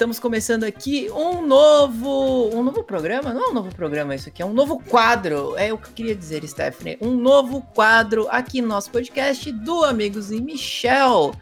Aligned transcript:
Estamos 0.00 0.18
começando 0.18 0.64
aqui 0.64 1.10
um 1.10 1.46
novo. 1.46 2.48
Um 2.56 2.62
novo 2.62 2.82
programa? 2.82 3.34
Não 3.34 3.48
é 3.48 3.50
um 3.50 3.52
novo 3.52 3.74
programa, 3.74 4.14
isso 4.14 4.30
aqui 4.30 4.40
é 4.40 4.46
um 4.46 4.52
novo 4.54 4.82
quadro. 4.82 5.54
É 5.58 5.74
o 5.74 5.76
que 5.76 5.88
eu 5.88 5.92
queria 5.92 6.14
dizer, 6.14 6.42
Stephanie. 6.48 6.96
Um 7.02 7.10
novo 7.10 7.60
quadro 7.74 8.26
aqui 8.30 8.62
no 8.62 8.68
nosso 8.68 8.90
podcast 8.90 9.52
do 9.52 9.84
Amigos 9.84 10.30
e 10.30 10.40
Michel. 10.40 11.34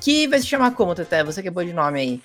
Que 0.00 0.28
vai 0.28 0.38
se 0.38 0.46
chamar 0.46 0.76
como, 0.76 0.94
Teté? 0.94 1.24
Você 1.24 1.42
que 1.42 1.48
é 1.48 1.50
boa 1.50 1.66
de 1.66 1.72
nome 1.72 1.98
aí. 2.00 2.22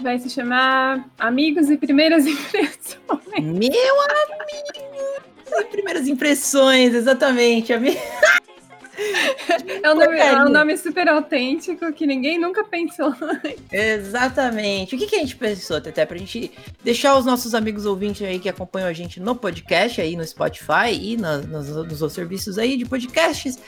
Vai 0.00 0.20
se 0.20 0.30
chamar 0.30 1.04
Amigos 1.18 1.68
e 1.68 1.76
Primeiras 1.78 2.24
Impressões. 2.30 3.42
Meu 3.42 4.00
amigo! 4.02 5.68
Primeiras 5.72 6.06
impressões, 6.06 6.94
exatamente. 6.94 7.72
Amigo. 7.72 7.98
É 9.82 9.92
um, 9.92 9.94
nome, 9.94 10.18
é 10.18 10.44
um, 10.44 10.48
nome, 10.48 10.76
super 10.76 11.08
autêntico 11.08 11.92
que 11.92 12.06
ninguém 12.06 12.38
nunca 12.38 12.64
pensou. 12.64 13.14
Exatamente. 13.70 14.94
O 14.94 14.98
que, 14.98 15.06
que 15.06 15.16
a 15.16 15.18
gente 15.18 15.36
pensou, 15.36 15.80
Teté? 15.80 16.06
Pra 16.06 16.16
gente 16.16 16.50
deixar 16.82 17.16
os 17.16 17.24
nossos 17.24 17.54
amigos 17.54 17.86
ouvintes 17.86 18.26
aí 18.26 18.38
que 18.38 18.48
acompanham 18.48 18.88
a 18.88 18.92
gente 18.92 19.20
no 19.20 19.34
podcast, 19.34 20.00
aí 20.00 20.16
no 20.16 20.26
Spotify 20.26 20.92
e 20.92 21.16
na, 21.16 21.38
nos, 21.38 21.68
nos 21.68 22.02
outros 22.02 22.12
serviços 22.12 22.58
aí 22.58 22.76
de 22.76 22.84
podcasts. 22.84 23.58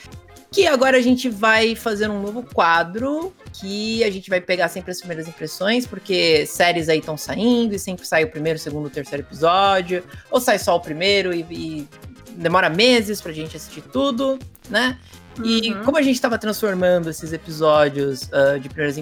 Que 0.51 0.67
agora 0.67 0.97
a 0.97 1.03
gente 1.03 1.29
vai 1.29 1.75
fazer 1.75 2.09
um 2.09 2.23
novo 2.23 2.43
quadro 2.43 3.35
que 3.53 4.05
a 4.05 4.11
gente 4.11 4.31
vai 4.31 4.41
pegar 4.41 4.69
sempre 4.69 4.93
as 4.93 4.99
primeiras 4.99 5.27
impressões, 5.27 5.87
porque 5.87 6.47
séries 6.47 6.89
aí 6.89 7.01
estão 7.01 7.17
saindo 7.17 7.75
e 7.75 7.79
sempre 7.79 8.07
sai 8.07 8.25
o 8.25 8.31
primeiro, 8.31 8.59
segundo, 8.59 8.89
terceiro 8.89 9.25
episódio, 9.25 10.05
ou 10.31 10.41
sai 10.41 10.59
só 10.59 10.77
o 10.77 10.81
primeiro 10.81 11.35
e, 11.35 11.45
e 11.51 11.89
demora 12.37 12.69
meses 12.69 13.21
pra 13.21 13.33
gente 13.33 13.57
assistir 13.57 13.83
tudo, 13.83 14.39
né? 14.69 14.99
E 15.45 15.73
uhum. 15.73 15.85
como 15.85 15.99
a 15.99 16.03
gente 16.03 16.15
estava 16.15 16.39
transformando 16.39 17.11
esses 17.11 17.33
episódios 17.33 18.23
uh, 18.25 18.59
de 18.59 18.69
primeiras 18.69 18.97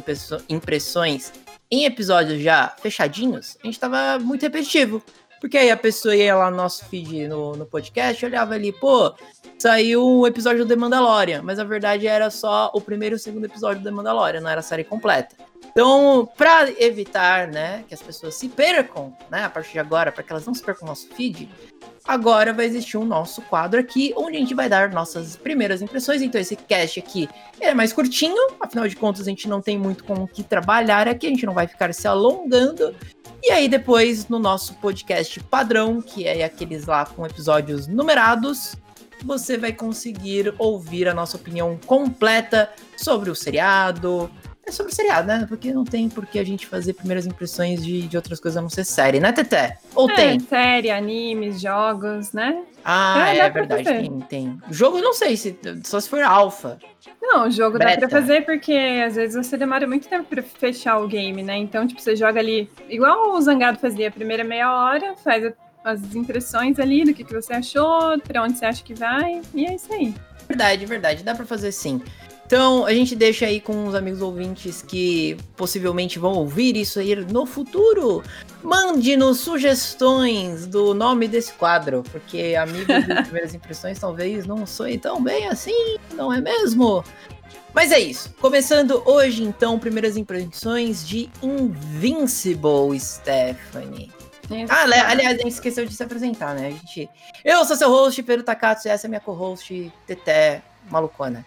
impressões 0.49 1.33
em 1.71 1.85
episódios 1.85 2.43
já 2.43 2.75
fechadinhos, 2.81 3.57
a 3.63 3.67
gente 3.67 3.75
estava 3.75 4.19
muito 4.19 4.43
repetitivo. 4.43 5.03
Porque 5.41 5.59
aí 5.59 5.71
a 5.71 5.77
pessoa 5.77 6.17
ia 6.17 6.35
lá 6.35 6.51
no 6.51 6.57
nosso 6.57 6.87
feed 6.87 7.29
no, 7.29 7.55
no 7.55 7.67
podcast, 7.67 8.25
olhava 8.25 8.55
ali, 8.55 8.73
pô, 8.73 9.15
saiu 9.59 10.21
um 10.21 10.27
episódio 10.27 10.65
do 10.65 10.69
The 10.69 10.77
Mandalorian, 10.77 11.43
mas 11.43 11.59
a 11.59 11.65
verdade 11.65 12.07
era 12.07 12.31
só 12.31 12.71
o 12.73 12.81
primeiro 12.81 13.15
e 13.15 13.19
o 13.19 13.19
segundo 13.19 13.45
episódio 13.45 13.83
do 13.83 13.85
The 13.85 13.91
Mandalorian, 13.91 14.41
não 14.41 14.49
era 14.49 14.61
a 14.61 14.63
série 14.63 14.85
completa. 14.85 15.37
Então, 15.71 16.27
para 16.39 16.71
evitar, 16.83 17.49
né, 17.49 17.85
que 17.87 17.93
as 17.93 18.01
pessoas 18.01 18.37
se 18.37 18.49
percam, 18.49 19.15
né, 19.31 19.45
a 19.45 19.51
partir 19.51 19.73
de 19.73 19.81
agora, 19.81 20.11
para 20.11 20.23
que 20.23 20.33
elas 20.33 20.47
não 20.47 20.55
se 20.55 20.63
percam 20.63 20.87
no 20.87 20.93
nosso 20.93 21.09
feed, 21.09 21.51
agora 22.07 22.53
vai 22.53 22.67
existir 22.67 22.97
um 22.97 23.05
nosso 23.05 23.41
quadro 23.43 23.81
aqui, 23.81 24.13
onde 24.17 24.37
a 24.37 24.41
gente 24.41 24.55
vai 24.55 24.69
dar 24.69 24.91
nossas 24.91 25.37
primeiras 25.37 25.81
impressões. 25.81 26.21
Então, 26.21 26.41
esse 26.41 26.55
cast 26.55 27.01
aqui 27.01 27.29
é 27.59 27.73
mais 27.73 27.93
curtinho, 27.93 28.55
afinal 28.61 28.87
de 28.87 28.95
contas, 28.95 29.23
a 29.23 29.31
gente 29.31 29.49
não 29.49 29.61
tem 29.61 29.79
muito 29.79 30.05
com 30.05 30.15
o 30.15 30.29
que 30.29 30.43
trabalhar 30.43 31.09
aqui, 31.09 31.27
a 31.27 31.31
gente 31.31 31.47
não 31.47 31.55
vai 31.55 31.67
ficar 31.67 31.93
se 31.95 32.07
alongando. 32.07 32.95
E 33.43 33.51
aí, 33.51 33.69
depois, 33.69 34.29
no 34.29 34.39
nosso 34.39 34.75
podcast 34.75 35.41
padrão, 35.41 36.01
que 36.01 36.27
é 36.27 36.45
aqueles 36.45 36.87
lá 36.87 37.07
com 37.07 37.27
episódios 37.27 37.87
numerados, 37.87 38.77
você 39.25 39.57
vai 39.57 39.73
conseguir 39.73 40.55
ouvir 40.59 41.09
a 41.09 41.15
nossa 41.15 41.37
opinião 41.37 41.79
completa 41.87 42.71
sobre 42.97 43.31
o 43.31 43.35
seriado, 43.35 44.31
é 44.67 44.71
sobre 44.73 44.93
o 44.93 44.95
seriado, 44.95 45.27
né? 45.27 45.45
Porque 45.49 45.73
não 45.73 45.85
tem 45.85 46.09
por 46.09 46.27
que 46.27 46.39
a 46.39 46.45
gente 46.45 46.67
fazer 46.67 46.95
primeiras 46.95 47.27
impressões 47.27 47.85
de, 47.85 48.03
de 48.03 48.17
outras 48.17 48.41
coisas 48.41 48.57
a 48.57 48.63
não 48.63 48.71
ser 48.71 48.85
série, 48.85 49.21
né, 49.21 49.33
Teté? 49.33 49.79
Ou 49.95 50.11
é, 50.11 50.15
tem? 50.15 50.41
Série, 50.41 50.91
animes, 50.91 51.61
jogos, 51.61 52.33
né? 52.33 52.63
Ah, 52.85 53.35
é, 53.35 53.39
é 53.39 53.51
verdade, 53.51 53.85
tem, 53.85 54.21
tem. 54.29 54.59
Jogo 54.71 55.01
não 55.01 55.15
sei, 55.15 55.37
se, 55.37 55.59
só 55.85 55.99
se 55.99 56.09
for 56.09 56.23
alfa. 56.23 56.79
Não, 57.21 57.49
o 57.49 57.51
jogo 57.51 57.79
Beta. 57.79 57.93
dá 57.93 58.09
pra 58.09 58.21
fazer 58.21 58.45
porque 58.45 59.03
às 59.05 59.17
vezes 59.17 59.35
você 59.35 59.57
demora 59.57 59.87
muito 59.87 60.07
tempo 60.07 60.25
pra 60.25 60.43
fechar 60.43 60.99
o 60.99 61.09
game, 61.09 61.43
né? 61.43 61.57
Então, 61.57 61.87
tipo, 61.87 62.01
você 62.01 62.15
joga 62.15 62.41
ali, 62.41 62.71
igual 62.89 63.33
o 63.33 63.41
Zangado 63.41 63.79
fazia 63.79 64.09
a 64.09 64.11
primeira 64.11 64.45
meia 64.45 64.71
hora, 64.71 65.15
faz 65.17 65.53
as 65.83 66.15
impressões 66.15 66.79
ali 66.79 67.05
do 67.05 67.15
que, 67.15 67.25
que 67.25 67.33
você 67.33 67.53
achou, 67.55 68.19
pra 68.21 68.43
onde 68.43 68.59
você 68.59 68.67
acha 68.67 68.83
que 68.83 68.95
vai, 68.95 69.41
e 69.55 69.67
é 69.67 69.75
isso 69.75 69.93
aí. 69.93 70.15
Verdade, 70.49 70.85
verdade, 70.87 71.23
dá 71.23 71.35
pra 71.35 71.47
fazer 71.47 71.73
sim. 71.73 72.03
Então, 72.47 72.85
a 72.85 72.93
gente 72.93 73.17
deixa 73.17 73.47
aí 73.47 73.61
com 73.61 73.87
os 73.87 73.95
amigos 73.95 74.21
ouvintes 74.21 74.83
que 74.83 75.37
possivelmente 75.57 76.19
vão 76.19 76.35
ouvir 76.35 76.77
isso 76.77 76.99
aí 76.99 77.17
no 77.17 77.47
futuro. 77.47 78.23
Mande-nos 78.63 79.41
sugestões 79.41 80.67
do 80.67 80.93
nome 80.93 81.27
desse 81.27 81.53
quadro, 81.55 82.03
porque 82.13 82.55
amigos 82.55 82.87
de 82.87 83.15
primeiras 83.25 83.55
impressões 83.55 83.99
talvez 83.99 84.47
não 84.47 84.67
soe 84.67 84.99
tão 84.99 85.23
bem 85.23 85.49
assim, 85.49 85.97
não 86.13 86.33
é 86.33 86.41
mesmo? 86.41 87.03
Mas 87.73 87.91
é 87.91 87.99
isso. 87.99 88.33
Começando 88.41 89.03
hoje, 89.05 89.43
então, 89.43 89.79
primeiras 89.79 90.17
impressões 90.17 91.07
de 91.07 91.31
Invincible, 91.43 92.99
Stephanie. 93.01 94.13
Ah, 94.69 94.83
aliás, 94.83 95.39
a 95.39 95.43
gente 95.43 95.49
esqueceu 95.49 95.87
de 95.87 95.95
se 95.95 96.03
apresentar, 96.03 96.55
né? 96.55 96.69
A 96.69 96.71
gente... 96.71 97.09
Eu 97.43 97.65
sou 97.65 97.75
seu 97.75 97.89
host, 97.89 98.23
Pedro 98.23 98.45
Takatsu, 98.45 98.87
e 98.87 98.91
essa 98.91 99.07
é 99.07 99.09
minha 99.09 99.21
co-host, 99.21 99.91
Teté 100.07 100.63
Malucona. 100.91 101.45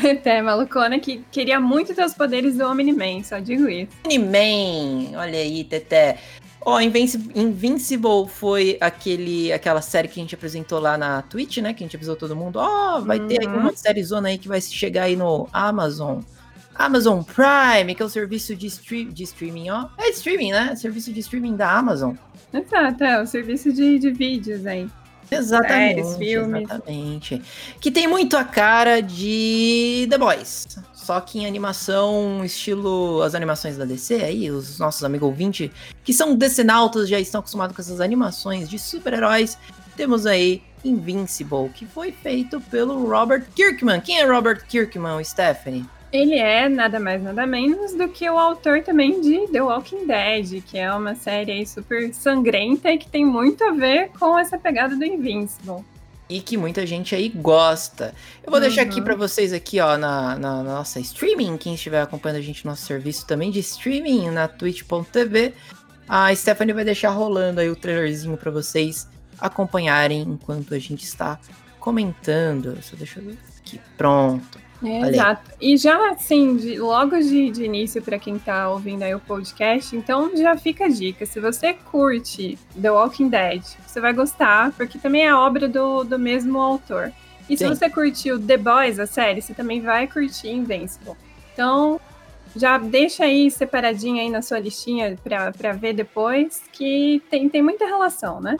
Teté 0.00 0.40
malucona 0.42 0.98
que 0.98 1.24
queria 1.30 1.58
muito 1.58 1.94
ter 1.94 2.04
os 2.04 2.14
poderes 2.14 2.56
do 2.56 2.66
Omni-Man, 2.66 3.22
só 3.24 3.38
digo 3.38 3.68
isso. 3.68 3.90
Omni-Man, 4.04 5.18
olha 5.18 5.38
aí, 5.38 5.64
Teté. 5.64 6.18
Ó, 6.64 6.76
oh, 6.76 6.80
Invincible 6.80 8.28
foi 8.28 8.76
aquele, 8.80 9.52
aquela 9.52 9.82
série 9.82 10.06
que 10.06 10.20
a 10.20 10.22
gente 10.22 10.34
apresentou 10.34 10.78
lá 10.78 10.96
na 10.96 11.22
Twitch, 11.22 11.58
né? 11.58 11.74
Que 11.74 11.82
a 11.82 11.86
gente 11.86 11.96
avisou 11.96 12.14
todo 12.14 12.36
mundo. 12.36 12.56
Ó, 12.56 12.98
oh, 12.98 13.02
vai 13.02 13.18
uhum. 13.18 13.26
ter 13.26 13.48
uma 13.48 13.74
série 13.74 14.02
zona 14.04 14.28
aí 14.28 14.38
que 14.38 14.46
vai 14.46 14.60
chegar 14.60 15.04
aí 15.04 15.16
no 15.16 15.48
Amazon. 15.52 16.20
Amazon 16.74 17.22
Prime, 17.22 17.94
que 17.94 18.02
é 18.02 18.04
o 18.04 18.08
serviço 18.08 18.54
de, 18.54 18.66
stream, 18.66 19.08
de 19.08 19.24
streaming, 19.24 19.70
ó. 19.70 19.88
É 19.98 20.08
streaming, 20.10 20.52
né? 20.52 20.76
Serviço 20.76 21.12
de 21.12 21.20
streaming 21.20 21.56
da 21.56 21.70
Amazon. 21.76 22.14
Exato, 22.52 23.02
é 23.02 23.20
o 23.20 23.26
serviço 23.26 23.72
de, 23.72 23.98
de 23.98 24.10
vídeos 24.10 24.64
aí. 24.64 24.88
Exatamente, 25.30 26.02
séries, 26.02 26.16
filmes. 26.16 26.64
Exatamente. 26.64 27.42
Que 27.80 27.90
tem 27.90 28.06
muito 28.06 28.36
a 28.36 28.44
cara 28.44 29.00
de 29.00 30.06
The 30.10 30.18
Boys. 30.18 30.66
Só 30.92 31.20
que 31.20 31.40
em 31.40 31.46
animação, 31.46 32.44
estilo 32.44 33.22
as 33.22 33.34
animações 33.34 33.76
da 33.76 33.84
DC, 33.84 34.14
aí, 34.22 34.50
os 34.50 34.78
nossos 34.78 35.02
amigos 35.02 35.28
ouvintes, 35.28 35.70
que 36.04 36.12
são 36.12 36.36
decenautas, 36.36 37.08
já 37.08 37.18
estão 37.18 37.40
acostumados 37.40 37.74
com 37.74 37.82
essas 37.82 38.00
animações 38.00 38.68
de 38.68 38.78
super-heróis. 38.78 39.58
Temos 39.96 40.26
aí 40.26 40.62
Invincible, 40.84 41.70
que 41.74 41.86
foi 41.86 42.12
feito 42.12 42.60
pelo 42.60 43.08
Robert 43.08 43.46
Kirkman. 43.54 44.00
Quem 44.00 44.20
é 44.20 44.24
Robert 44.24 44.64
Kirkman, 44.66 45.22
Stephanie? 45.24 45.84
Ele 46.12 46.34
é 46.34 46.68
nada 46.68 47.00
mais 47.00 47.22
nada 47.22 47.46
menos 47.46 47.94
do 47.94 48.06
que 48.06 48.28
o 48.28 48.38
autor 48.38 48.82
também 48.82 49.20
de 49.22 49.48
The 49.50 49.62
Walking 49.62 50.06
Dead, 50.06 50.62
que 50.62 50.76
é 50.76 50.92
uma 50.92 51.14
série 51.14 51.52
aí 51.52 51.66
super 51.66 52.12
sangrenta 52.12 52.92
e 52.92 52.98
que 52.98 53.08
tem 53.08 53.24
muito 53.24 53.64
a 53.64 53.70
ver 53.70 54.10
com 54.10 54.38
essa 54.38 54.58
pegada 54.58 54.94
do 54.94 55.04
Invincible. 55.04 55.82
E 56.28 56.40
que 56.40 56.56
muita 56.56 56.86
gente 56.86 57.14
aí 57.14 57.30
gosta. 57.30 58.14
Eu 58.42 58.50
vou 58.50 58.54
uhum. 58.54 58.60
deixar 58.60 58.82
aqui 58.82 58.98
uhum. 58.98 59.04
para 59.04 59.16
vocês 59.16 59.54
aqui, 59.54 59.80
ó, 59.80 59.96
na, 59.96 60.38
na, 60.38 60.62
na, 60.62 60.74
nossa 60.74 61.00
streaming, 61.00 61.56
quem 61.56 61.74
estiver 61.74 62.02
acompanhando 62.02 62.38
a 62.38 62.42
gente 62.42 62.64
no 62.64 62.70
nosso 62.70 62.84
serviço 62.84 63.26
também 63.26 63.50
de 63.50 63.60
streaming 63.60 64.30
na 64.30 64.46
twitch.tv. 64.48 65.54
A 66.06 66.34
Stephanie 66.34 66.74
vai 66.74 66.84
deixar 66.84 67.10
rolando 67.10 67.60
aí 67.60 67.70
o 67.70 67.76
trailerzinho 67.76 68.36
para 68.36 68.50
vocês 68.50 69.08
acompanharem 69.40 70.20
enquanto 70.22 70.74
a 70.74 70.78
gente 70.78 71.04
está 71.04 71.38
comentando. 71.80 72.78
Só 72.82 72.96
deixa 72.96 73.18
eu 73.18 73.24
ver 73.24 73.38
aqui. 73.58 73.80
Pronto. 73.96 74.71
É, 74.84 75.08
exato. 75.08 75.50
E 75.60 75.76
já 75.76 76.10
assim, 76.10 76.56
de, 76.56 76.78
logo 76.78 77.18
de, 77.18 77.50
de 77.50 77.64
início, 77.64 78.02
para 78.02 78.18
quem 78.18 78.38
tá 78.38 78.68
ouvindo 78.68 79.02
aí 79.02 79.14
o 79.14 79.20
podcast, 79.20 79.94
então 79.94 80.36
já 80.36 80.56
fica 80.56 80.86
a 80.86 80.88
dica. 80.88 81.24
Se 81.24 81.38
você 81.38 81.72
curte 81.72 82.58
The 82.80 82.90
Walking 82.90 83.28
Dead, 83.28 83.62
você 83.86 84.00
vai 84.00 84.12
gostar, 84.12 84.72
porque 84.72 84.98
também 84.98 85.26
é 85.26 85.34
obra 85.34 85.68
do, 85.68 86.04
do 86.04 86.18
mesmo 86.18 86.58
autor. 86.58 87.12
E 87.48 87.56
Sim. 87.56 87.64
se 87.64 87.76
você 87.76 87.90
curtiu 87.90 88.40
The 88.40 88.56
Boys, 88.56 88.98
a 88.98 89.06
série, 89.06 89.40
você 89.40 89.54
também 89.54 89.80
vai 89.80 90.06
curtir 90.06 90.48
Invincible. 90.48 91.14
Então, 91.52 92.00
já 92.56 92.78
deixa 92.78 93.24
aí 93.24 93.50
separadinho 93.50 94.20
aí 94.20 94.30
na 94.30 94.42
sua 94.42 94.58
listinha 94.58 95.16
para 95.22 95.72
ver 95.72 95.92
depois, 95.94 96.62
que 96.72 97.22
tem, 97.30 97.48
tem 97.48 97.62
muita 97.62 97.86
relação, 97.86 98.40
né? 98.40 98.56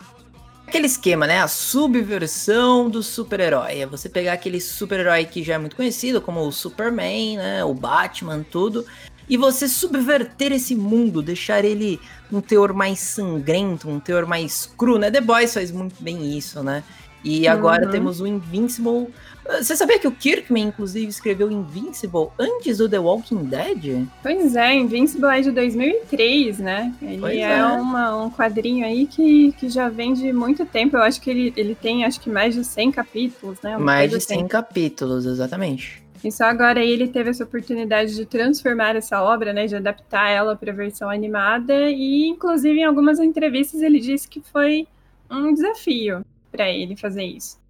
Aquele 0.72 0.86
esquema, 0.86 1.26
né? 1.26 1.42
A 1.42 1.48
subversão 1.48 2.88
do 2.88 3.02
super-herói. 3.02 3.80
É 3.80 3.86
você 3.86 4.08
pegar 4.08 4.32
aquele 4.32 4.58
super-herói 4.58 5.26
que 5.26 5.44
já 5.44 5.54
é 5.54 5.58
muito 5.58 5.76
conhecido, 5.76 6.18
como 6.18 6.40
o 6.40 6.50
Superman, 6.50 7.36
né? 7.36 7.62
O 7.62 7.74
Batman, 7.74 8.42
tudo. 8.50 8.86
E 9.28 9.36
você 9.36 9.68
subverter 9.68 10.50
esse 10.50 10.74
mundo, 10.74 11.20
deixar 11.20 11.62
ele 11.62 12.00
um 12.32 12.40
teor 12.40 12.72
mais 12.72 13.00
sangrento, 13.00 13.88
um 13.88 14.00
teor 14.00 14.24
mais 14.26 14.64
cru, 14.76 14.98
né? 14.98 15.10
The 15.10 15.20
Boys 15.20 15.52
faz 15.52 15.70
muito 15.70 16.02
bem 16.02 16.36
isso, 16.36 16.62
né? 16.62 16.82
E 17.24 17.46
agora 17.46 17.86
uhum. 17.86 17.90
temos 17.90 18.20
o 18.20 18.26
Invincible 18.26 19.08
você 19.44 19.74
sabia 19.74 19.98
que 19.98 20.06
o 20.06 20.12
Kirkman, 20.12 20.68
inclusive, 20.68 21.08
escreveu 21.08 21.50
Invincible 21.50 22.28
antes 22.38 22.78
do 22.78 22.88
The 22.88 22.98
Walking 22.98 23.44
Dead? 23.44 24.06
Pois 24.22 24.54
é, 24.54 24.74
Invincible 24.74 25.26
é 25.26 25.40
de 25.40 25.50
2003, 25.50 26.58
né? 26.60 26.94
Ele 27.02 27.40
é, 27.40 27.58
é, 27.58 27.64
Uma, 27.64 28.24
um 28.24 28.30
quadrinho 28.30 28.86
aí 28.86 29.04
que, 29.06 29.52
que 29.58 29.68
já 29.68 29.88
vem 29.88 30.14
de 30.14 30.32
muito 30.32 30.64
tempo. 30.64 30.96
Eu 30.96 31.02
acho 31.02 31.20
que 31.20 31.28
ele, 31.28 31.52
ele 31.56 31.74
tem 31.74 32.04
acho 32.04 32.20
que 32.20 32.30
mais 32.30 32.54
de 32.54 32.64
100 32.64 32.92
capítulos, 32.92 33.60
né? 33.62 33.76
Uma 33.76 33.84
mais 33.84 34.10
de 34.10 34.20
100 34.20 34.36
assim. 34.38 34.48
capítulos, 34.48 35.26
exatamente. 35.26 36.00
E 36.22 36.30
só 36.30 36.44
agora 36.44 36.78
ele 36.78 37.08
teve 37.08 37.30
essa 37.30 37.42
oportunidade 37.42 38.14
de 38.14 38.24
transformar 38.24 38.94
essa 38.94 39.20
obra, 39.20 39.52
né, 39.52 39.66
de 39.66 39.74
adaptar 39.74 40.30
ela 40.30 40.54
para 40.54 40.70
a 40.70 40.74
versão 40.74 41.10
animada 41.10 41.90
e 41.90 42.28
inclusive 42.28 42.78
em 42.78 42.84
algumas 42.84 43.18
entrevistas 43.18 43.82
ele 43.82 43.98
disse 43.98 44.28
que 44.28 44.40
foi 44.40 44.86
um 45.28 45.52
desafio 45.52 46.24
para 46.52 46.70
ele 46.70 46.94
fazer 46.94 47.24
isso. 47.24 47.60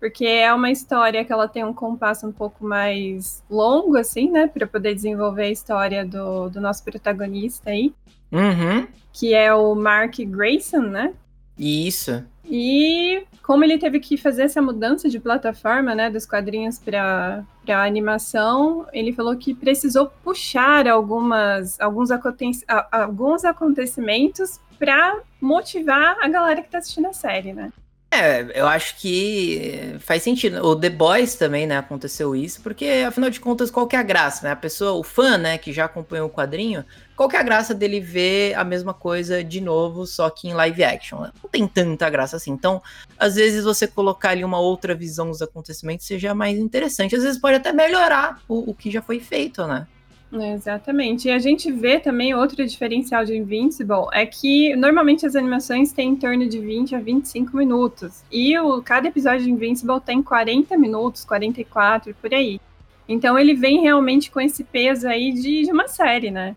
Porque 0.00 0.24
é 0.24 0.52
uma 0.52 0.70
história 0.70 1.22
que 1.24 1.32
ela 1.32 1.46
tem 1.46 1.62
um 1.62 1.74
compasso 1.74 2.26
um 2.26 2.32
pouco 2.32 2.64
mais 2.64 3.44
longo, 3.50 3.98
assim, 3.98 4.30
né? 4.30 4.46
Para 4.46 4.66
poder 4.66 4.94
desenvolver 4.94 5.42
a 5.42 5.50
história 5.50 6.06
do, 6.06 6.48
do 6.48 6.58
nosso 6.58 6.82
protagonista 6.82 7.68
aí. 7.68 7.92
Uhum. 8.32 8.88
Que 9.12 9.34
é 9.34 9.54
o 9.54 9.74
Mark 9.74 10.16
Grayson, 10.18 10.80
né? 10.80 11.12
Isso. 11.58 12.24
E 12.44 13.22
como 13.42 13.62
ele 13.62 13.78
teve 13.78 14.00
que 14.00 14.16
fazer 14.16 14.44
essa 14.44 14.62
mudança 14.62 15.08
de 15.08 15.20
plataforma, 15.20 15.94
né, 15.94 16.08
dos 16.08 16.24
quadrinhos 16.24 16.78
para 16.78 17.44
a 17.68 17.84
animação, 17.84 18.86
ele 18.92 19.12
falou 19.12 19.36
que 19.36 19.54
precisou 19.54 20.06
puxar 20.24 20.88
algumas, 20.88 21.78
alguns, 21.80 22.10
aconte 22.10 22.64
alguns 22.90 23.44
acontecimentos 23.44 24.58
para 24.78 25.20
motivar 25.40 26.16
a 26.22 26.28
galera 26.28 26.62
que 26.62 26.68
está 26.68 26.78
assistindo 26.78 27.08
a 27.08 27.12
série, 27.12 27.52
né? 27.52 27.70
É, 28.12 28.58
eu 28.60 28.66
acho 28.66 28.96
que 28.96 29.94
faz 30.00 30.24
sentido. 30.24 30.66
O 30.66 30.74
The 30.74 30.90
Boys 30.90 31.36
também, 31.36 31.64
né, 31.64 31.78
aconteceu 31.78 32.34
isso, 32.34 32.60
porque 32.60 33.04
afinal 33.06 33.30
de 33.30 33.38
contas, 33.38 33.70
qual 33.70 33.86
que 33.86 33.94
é 33.94 34.00
a 34.00 34.02
graça, 34.02 34.44
né? 34.44 34.52
A 34.52 34.56
pessoa, 34.56 34.92
o 34.92 35.04
fã, 35.04 35.38
né, 35.38 35.56
que 35.56 35.72
já 35.72 35.84
acompanhou 35.84 36.26
o 36.26 36.30
quadrinho, 36.30 36.84
qual 37.14 37.28
que 37.28 37.36
é 37.36 37.38
a 37.38 37.44
graça 37.44 37.72
dele 37.72 38.00
ver 38.00 38.54
a 38.54 38.64
mesma 38.64 38.92
coisa 38.92 39.44
de 39.44 39.60
novo, 39.60 40.06
só 40.06 40.28
que 40.28 40.48
em 40.48 40.54
live 40.54 40.82
action? 40.82 41.20
Não 41.20 41.50
tem 41.50 41.68
tanta 41.68 42.10
graça 42.10 42.36
assim. 42.36 42.50
Então, 42.50 42.82
às 43.16 43.36
vezes 43.36 43.62
você 43.62 43.86
colocar 43.86 44.30
ali 44.30 44.42
uma 44.42 44.58
outra 44.58 44.92
visão 44.92 45.28
dos 45.30 45.40
acontecimentos 45.40 46.04
seja 46.04 46.34
mais 46.34 46.58
interessante. 46.58 47.14
Às 47.14 47.22
vezes 47.22 47.38
pode 47.38 47.58
até 47.58 47.72
melhorar 47.72 48.42
o, 48.48 48.70
o 48.70 48.74
que 48.74 48.90
já 48.90 49.00
foi 49.00 49.20
feito, 49.20 49.64
né? 49.68 49.86
Exatamente. 50.32 51.26
E 51.26 51.30
a 51.32 51.38
gente 51.38 51.72
vê 51.72 51.98
também 51.98 52.34
outro 52.34 52.64
diferencial 52.64 53.24
de 53.24 53.36
Invincible 53.36 54.06
é 54.12 54.24
que 54.24 54.74
normalmente 54.76 55.26
as 55.26 55.34
animações 55.34 55.92
têm 55.92 56.10
em 56.10 56.16
torno 56.16 56.48
de 56.48 56.58
20 56.60 56.94
a 56.94 57.00
25 57.00 57.56
minutos. 57.56 58.22
E 58.30 58.56
o, 58.58 58.80
cada 58.80 59.08
episódio 59.08 59.44
de 59.44 59.50
Invincible 59.50 60.00
tem 60.00 60.22
40 60.22 60.76
minutos, 60.78 61.24
44 61.24 62.14
por 62.14 62.32
aí. 62.32 62.60
Então 63.08 63.36
ele 63.36 63.54
vem 63.54 63.80
realmente 63.80 64.30
com 64.30 64.40
esse 64.40 64.62
peso 64.62 65.08
aí 65.08 65.32
de, 65.32 65.64
de 65.64 65.72
uma 65.72 65.88
série, 65.88 66.30
né? 66.30 66.54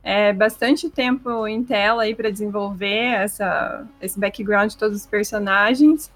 É 0.00 0.32
bastante 0.32 0.88
tempo 0.88 1.46
em 1.48 1.64
tela 1.64 2.04
aí 2.04 2.14
para 2.14 2.30
desenvolver 2.30 3.14
essa, 3.14 3.84
esse 4.00 4.18
background 4.18 4.70
de 4.70 4.76
todos 4.76 4.96
os 4.96 5.06
personagens. 5.06 6.08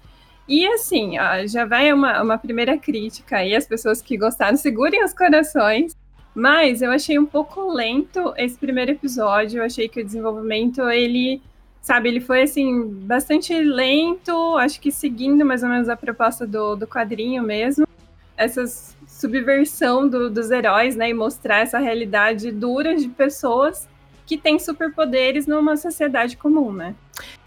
E 0.47 0.65
assim, 0.67 1.19
ó, 1.19 1.45
já 1.45 1.65
vai 1.65 1.91
uma, 1.91 2.21
uma 2.21 2.37
primeira 2.37 2.77
crítica 2.77 3.37
aí, 3.37 3.53
as 3.53 3.67
pessoas 3.67 4.01
que 4.01 4.17
gostaram, 4.17 4.55
segurem 4.55 5.03
os 5.03 5.13
corações 5.13 5.93
mas 6.35 6.81
eu 6.81 6.91
achei 6.91 7.19
um 7.19 7.25
pouco 7.25 7.71
lento 7.71 8.33
esse 8.37 8.57
primeiro 8.57 8.91
episódio. 8.91 9.59
Eu 9.59 9.65
achei 9.65 9.87
que 9.87 10.01
o 10.01 10.05
desenvolvimento, 10.05 10.81
ele, 10.89 11.41
sabe, 11.81 12.09
ele 12.09 12.19
foi 12.19 12.43
assim, 12.43 12.87
bastante 12.87 13.53
lento, 13.59 14.57
acho 14.57 14.79
que 14.79 14.91
seguindo 14.91 15.45
mais 15.45 15.63
ou 15.63 15.69
menos 15.69 15.89
a 15.89 15.95
proposta 15.95 16.45
do, 16.47 16.75
do 16.75 16.87
quadrinho 16.87 17.43
mesmo. 17.43 17.87
Essa 18.35 18.65
subversão 19.07 20.07
do, 20.07 20.29
dos 20.29 20.49
heróis, 20.49 20.95
né? 20.95 21.09
E 21.09 21.13
mostrar 21.13 21.59
essa 21.59 21.77
realidade 21.77 22.51
dura 22.51 22.95
de 22.95 23.07
pessoas 23.07 23.87
que 24.25 24.37
têm 24.37 24.57
superpoderes 24.57 25.45
numa 25.45 25.77
sociedade 25.77 26.35
comum, 26.35 26.71
né? 26.71 26.95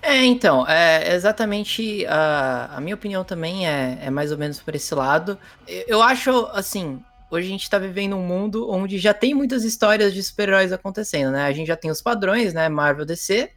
É, 0.00 0.24
então, 0.24 0.66
é 0.68 1.14
exatamente 1.14 2.06
a, 2.06 2.76
a 2.76 2.80
minha 2.80 2.94
opinião 2.94 3.24
também 3.24 3.66
é, 3.66 3.98
é 4.02 4.10
mais 4.10 4.30
ou 4.30 4.38
menos 4.38 4.60
por 4.60 4.74
esse 4.74 4.94
lado. 4.94 5.38
Eu, 5.66 5.84
eu 5.88 6.02
acho, 6.02 6.48
assim, 6.52 7.02
hoje 7.30 7.46
a 7.46 7.50
gente 7.50 7.68
tá 7.68 7.78
vivendo 7.78 8.16
um 8.16 8.22
mundo 8.22 8.70
onde 8.70 8.98
já 8.98 9.12
tem 9.12 9.34
muitas 9.34 9.64
histórias 9.64 10.14
de 10.14 10.22
super-heróis 10.22 10.72
acontecendo, 10.72 11.32
né? 11.32 11.44
A 11.44 11.52
gente 11.52 11.66
já 11.66 11.76
tem 11.76 11.90
os 11.90 12.00
padrões, 12.02 12.54
né? 12.54 12.68
Marvel 12.68 13.04
DC. 13.04 13.50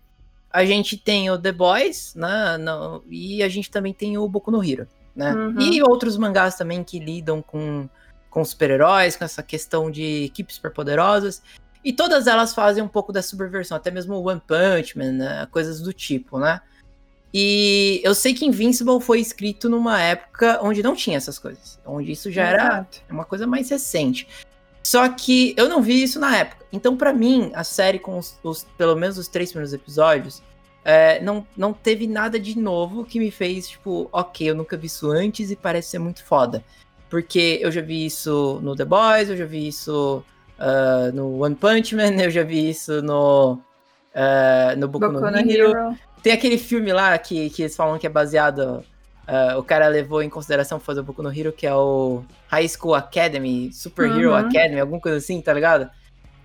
A 0.51 0.65
gente 0.65 0.97
tem 0.97 1.29
o 1.29 1.37
The 1.37 1.51
Boys, 1.51 2.13
né? 2.15 2.57
No, 2.57 3.03
e 3.07 3.43
a 3.43 3.49
gente 3.49 3.69
também 3.69 3.93
tem 3.93 4.17
o 4.17 4.27
Boku 4.27 4.49
no 4.51 4.63
Hero, 4.63 4.87
né? 5.15 5.33
Uhum. 5.33 5.59
E 5.59 5.81
outros 5.83 6.17
mangás 6.17 6.55
também 6.55 6.83
que 6.83 6.99
lidam 6.99 7.41
com, 7.41 7.87
com 8.29 8.43
super-heróis, 8.43 9.15
com 9.15 9.25
essa 9.25 9.43
questão 9.43 9.91
de 9.91 10.25
equipes 10.25 10.55
superpoderosas. 10.55 11.41
E 11.83 11.93
todas 11.93 12.27
elas 12.27 12.53
fazem 12.53 12.83
um 12.83 12.87
pouco 12.87 13.13
da 13.13 13.21
subversão, 13.21 13.77
até 13.77 13.89
mesmo 13.91 14.15
o 14.15 14.27
One 14.27 14.41
Punch 14.45 14.97
Man, 14.97 15.13
né? 15.13 15.47
coisas 15.51 15.79
do 15.79 15.93
tipo, 15.93 16.39
né? 16.39 16.61
E 17.33 18.01
eu 18.03 18.15
sei 18.15 18.33
que 18.33 18.45
Invincible 18.45 18.99
foi 18.99 19.19
escrito 19.19 19.69
numa 19.69 20.01
época 20.01 20.59
onde 20.63 20.81
não 20.81 20.95
tinha 20.95 21.17
essas 21.17 21.37
coisas. 21.37 21.79
Onde 21.85 22.11
isso 22.11 22.31
já 22.31 22.45
era 22.45 22.87
uma 23.09 23.25
coisa 23.25 23.45
mais 23.45 23.69
recente. 23.69 24.27
Só 24.83 25.07
que 25.09 25.53
eu 25.55 25.69
não 25.69 25.81
vi 25.81 26.01
isso 26.01 26.19
na 26.19 26.35
época. 26.35 26.65
Então, 26.71 26.97
para 26.97 27.13
mim, 27.13 27.51
a 27.53 27.63
série, 27.63 27.99
com 27.99 28.17
os, 28.17 28.39
os, 28.43 28.63
pelo 28.77 28.95
menos 28.95 29.17
os 29.17 29.27
três 29.27 29.51
primeiros 29.51 29.73
episódios, 29.73 30.41
é, 30.83 31.21
não, 31.21 31.45
não 31.55 31.73
teve 31.73 32.07
nada 32.07 32.39
de 32.39 32.57
novo 32.57 33.03
que 33.03 33.19
me 33.19 33.29
fez, 33.29 33.69
tipo, 33.69 34.09
ok, 34.11 34.49
eu 34.49 34.55
nunca 34.55 34.77
vi 34.77 34.87
isso 34.87 35.11
antes 35.11 35.51
e 35.51 35.55
parece 35.55 35.91
ser 35.91 35.99
muito 35.99 36.23
foda. 36.23 36.63
Porque 37.09 37.59
eu 37.61 37.71
já 37.71 37.81
vi 37.81 38.05
isso 38.05 38.59
no 38.63 38.75
The 38.75 38.85
Boys, 38.85 39.29
eu 39.29 39.37
já 39.37 39.45
vi 39.45 39.67
isso 39.67 40.23
uh, 40.57 41.15
no 41.15 41.43
One 41.43 41.55
Punch 41.55 41.95
Man, 41.95 42.15
eu 42.21 42.31
já 42.31 42.43
vi 42.43 42.69
isso 42.69 43.01
no, 43.01 43.53
uh, 43.53 44.75
no 44.77 44.87
Boku, 44.87 45.11
Boku 45.11 45.25
no, 45.25 45.31
no 45.31 45.37
Hero. 45.37 45.71
Hero. 45.71 45.97
Tem 46.21 46.33
aquele 46.33 46.57
filme 46.57 46.91
lá 46.91 47.17
que, 47.17 47.49
que 47.49 47.63
eles 47.63 47.75
falam 47.75 47.97
que 47.97 48.05
é 48.05 48.09
baseado. 48.09 48.83
Uh, 49.27 49.59
o 49.59 49.63
cara 49.63 49.87
levou 49.87 50.23
em 50.23 50.29
consideração 50.29 50.79
fazer 50.79 51.01
o 51.01 51.03
Boku 51.03 51.21
no 51.21 51.31
Hero, 51.31 51.53
que 51.53 51.67
é 51.67 51.73
o 51.73 52.23
High 52.47 52.67
School 52.67 52.95
Academy, 52.95 53.71
Super 53.71 54.09
uhum. 54.09 54.19
Hero 54.19 54.33
Academy, 54.33 54.79
alguma 54.79 54.99
coisa 54.99 55.17
assim, 55.17 55.39
tá 55.39 55.53
ligado? 55.53 55.89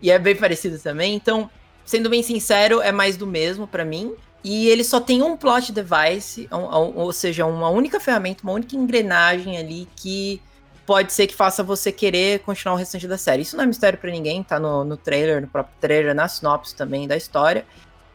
E 0.03 0.11
é 0.11 0.19
bem 0.19 0.37
parecido 0.37 0.79
também. 0.79 1.15
Então, 1.15 1.51
sendo 1.85 2.11
bem 2.11 2.23
sincero, 2.23 2.83
é 2.83 2.93
mais 2.93 3.17
do 3.17 3.27
mesmo 3.27 3.67
para 3.67 3.85
mim. 3.85 4.15
E 4.45 4.69
ele 4.69 4.85
só 4.85 5.01
tem 5.01 5.23
um 5.23 5.35
plot 5.39 5.73
device, 5.73 6.47
ou 6.51 7.11
seja, 7.15 7.47
uma 7.47 7.71
única 7.71 7.99
ferramenta, 7.99 8.43
uma 8.43 8.53
única 8.53 8.77
engrenagem 8.77 9.57
ali 9.57 9.89
que 9.97 10.43
pode 10.85 11.15
ser 11.15 11.27
que 11.27 11.35
faça 11.35 11.63
você 11.63 11.91
querer 11.91 12.41
continuar 12.41 12.75
o 12.75 12.79
restante 12.79 13.09
da 13.09 13.17
série. 13.17 13.41
Isso 13.41 13.57
não 13.57 13.65
é 13.65 13.67
mistério 13.67 13.99
para 13.99 14.11
ninguém, 14.11 14.43
tá 14.43 14.61
no, 14.61 14.85
no 14.85 14.99
trailer, 14.99 15.41
no 15.41 15.49
próprio 15.49 15.75
trailer, 15.81 16.15
na 16.15 16.29
sinopse 16.29 16.77
também 16.77 17.09
da 17.09 17.17
história 17.17 17.65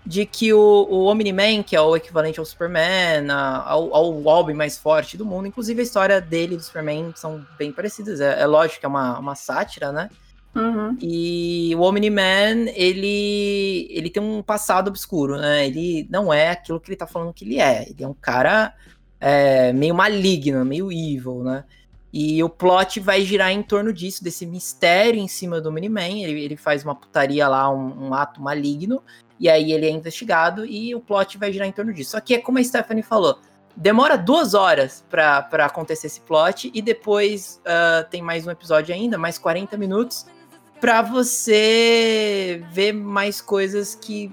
de 0.06 0.25
que 0.25 0.53
o, 0.53 0.88
o 0.89 1.06
Omni-Man, 1.06 1.63
que 1.63 1.75
é 1.75 1.82
o 1.82 1.96
equivalente 1.96 2.39
ao 2.39 2.46
Superman, 2.46 3.29
a, 3.29 3.63
ao, 3.63 3.94
ao 3.94 4.24
homem 4.24 4.56
mais 4.56 4.77
forte 4.77 5.18
do 5.18 5.25
mundo, 5.25 5.48
inclusive 5.48 5.79
a 5.79 5.84
história 5.84 6.22
dele 6.22 6.56
e 6.56 6.58
do 6.58 6.63
Superman 6.63 7.12
são 7.15 7.46
bem 7.58 7.72
parecidas. 7.72 8.20
É, 8.22 8.41
é 8.41 8.46
lógico 8.46 8.79
que 8.79 8.86
é 8.86 8.89
uma, 8.89 9.20
uma 9.20 9.36
sátira, 9.36 9.91
né? 9.91 10.10
Uhum. 10.56 10.98
E 11.00 11.74
o 11.75 11.82
Omni-Man, 11.82 12.72
ele, 12.74 13.88
ele 13.91 14.10
tem 14.10 14.22
um 14.22 14.41
passado 14.41 14.88
obscuro, 14.88 15.38
né? 15.38 15.68
Ele 15.68 16.08
não 16.10 16.34
é 16.34 16.50
aquilo 16.50 16.79
que 16.79 16.89
ele 16.89 16.98
tá 16.98 17.06
falando 17.06 17.34
que 17.34 17.46
ele 17.46 17.60
é. 17.60 17.88
Ele 17.89 18.03
é 18.03 18.08
um 18.08 18.13
cara 18.13 18.74
é, 19.20 19.72
meio 19.74 19.94
maligno, 19.94 20.65
meio 20.65 20.91
evil, 20.91 21.44
né? 21.44 21.63
E 22.12 22.44
o 22.44 22.50
plot 22.50 23.00
vai 23.00 23.22
girar 23.22 23.51
em 23.51 23.62
torno 23.62 23.94
disso, 23.94 24.24
desse 24.24 24.44
mistério 24.44 25.20
em 25.20 25.27
cima 25.27 25.62
do 25.62 25.70
Omni-Man. 25.70 26.24
Ele, 26.24 26.41
ele 26.41 26.58
faz 26.58 26.84
uma 26.84 26.96
putaria 26.96 27.48
lá, 27.48 27.70
um, 27.70 28.08
um 28.08 28.13
ato 28.15 28.41
maligno, 28.41 29.03
e 29.39 29.50
aí 29.50 29.72
ele 29.72 29.86
é 29.86 29.89
investigado 29.89 30.65
e 30.65 30.93
o 30.93 31.00
plot 31.00 31.38
vai 31.38 31.51
girar 31.51 31.67
em 31.67 31.72
torno 31.72 31.93
disso. 31.93 32.12
Só 32.12 32.19
que 32.19 32.36
é 32.36 32.39
como 32.39 32.60
a 32.60 32.63
Stephanie 32.63 33.03
falou, 33.03 33.39
demora 33.75 34.17
duas 34.17 34.53
horas 34.53 35.03
para 35.10 35.65
acontecer 35.65 36.08
esse 36.08 36.19
plot 36.22 36.69
e 36.74 36.81
depois 36.81 37.62
uh, 37.62 38.10
tem 38.10 38.22
mais 38.22 38.46
um 38.46 38.51
episódio 38.51 38.93
ainda, 38.93 39.17
mais 39.17 39.38
40 39.38 39.77
minutos, 39.77 40.25
para 40.81 41.01
você 41.01 42.63
ver 42.72 42.93
mais 42.93 43.41
coisas 43.41 43.96
que. 43.96 44.31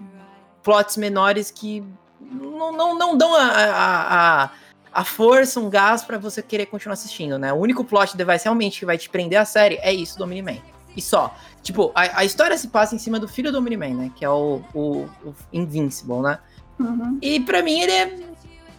plots 0.62 0.96
menores 0.96 1.50
que 1.50 1.84
não, 2.20 2.72
não, 2.72 2.98
não 2.98 3.16
dão 3.16 3.34
a, 3.34 3.42
a, 3.42 4.44
a, 4.44 4.50
a 4.92 5.04
força, 5.04 5.60
um 5.60 5.70
gás 5.70 6.02
para 6.02 6.18
você 6.18 6.42
querer 6.42 6.66
continuar 6.66 6.94
assistindo, 6.94 7.38
né? 7.38 7.52
O 7.52 7.56
único 7.56 7.84
plot 7.84 8.16
device 8.16 8.44
realmente 8.44 8.80
que 8.80 8.86
vai 8.86 8.98
te 8.98 9.08
prender 9.08 9.38
a 9.38 9.44
série 9.44 9.76
é 9.80 9.92
isso 9.92 10.18
do 10.18 10.24
Omni-Man. 10.24 10.75
E 10.96 11.02
só. 11.02 11.36
Tipo, 11.62 11.92
a, 11.94 12.20
a, 12.20 12.24
história 12.24 12.56
se 12.56 12.68
passa 12.68 12.94
em 12.94 12.98
cima 12.98 13.20
do 13.20 13.28
filho 13.28 13.52
do 13.52 13.58
Omni-Man, 13.58 13.94
né? 13.94 14.10
Que 14.14 14.24
é 14.24 14.30
o, 14.30 14.62
o, 14.72 15.08
o 15.24 15.34
Invincible, 15.52 16.20
né? 16.20 16.38
Uhum. 16.78 17.18
E 17.20 17.40
pra 17.40 17.62
mim 17.62 17.80
ele 17.80 17.92
é 17.92 18.18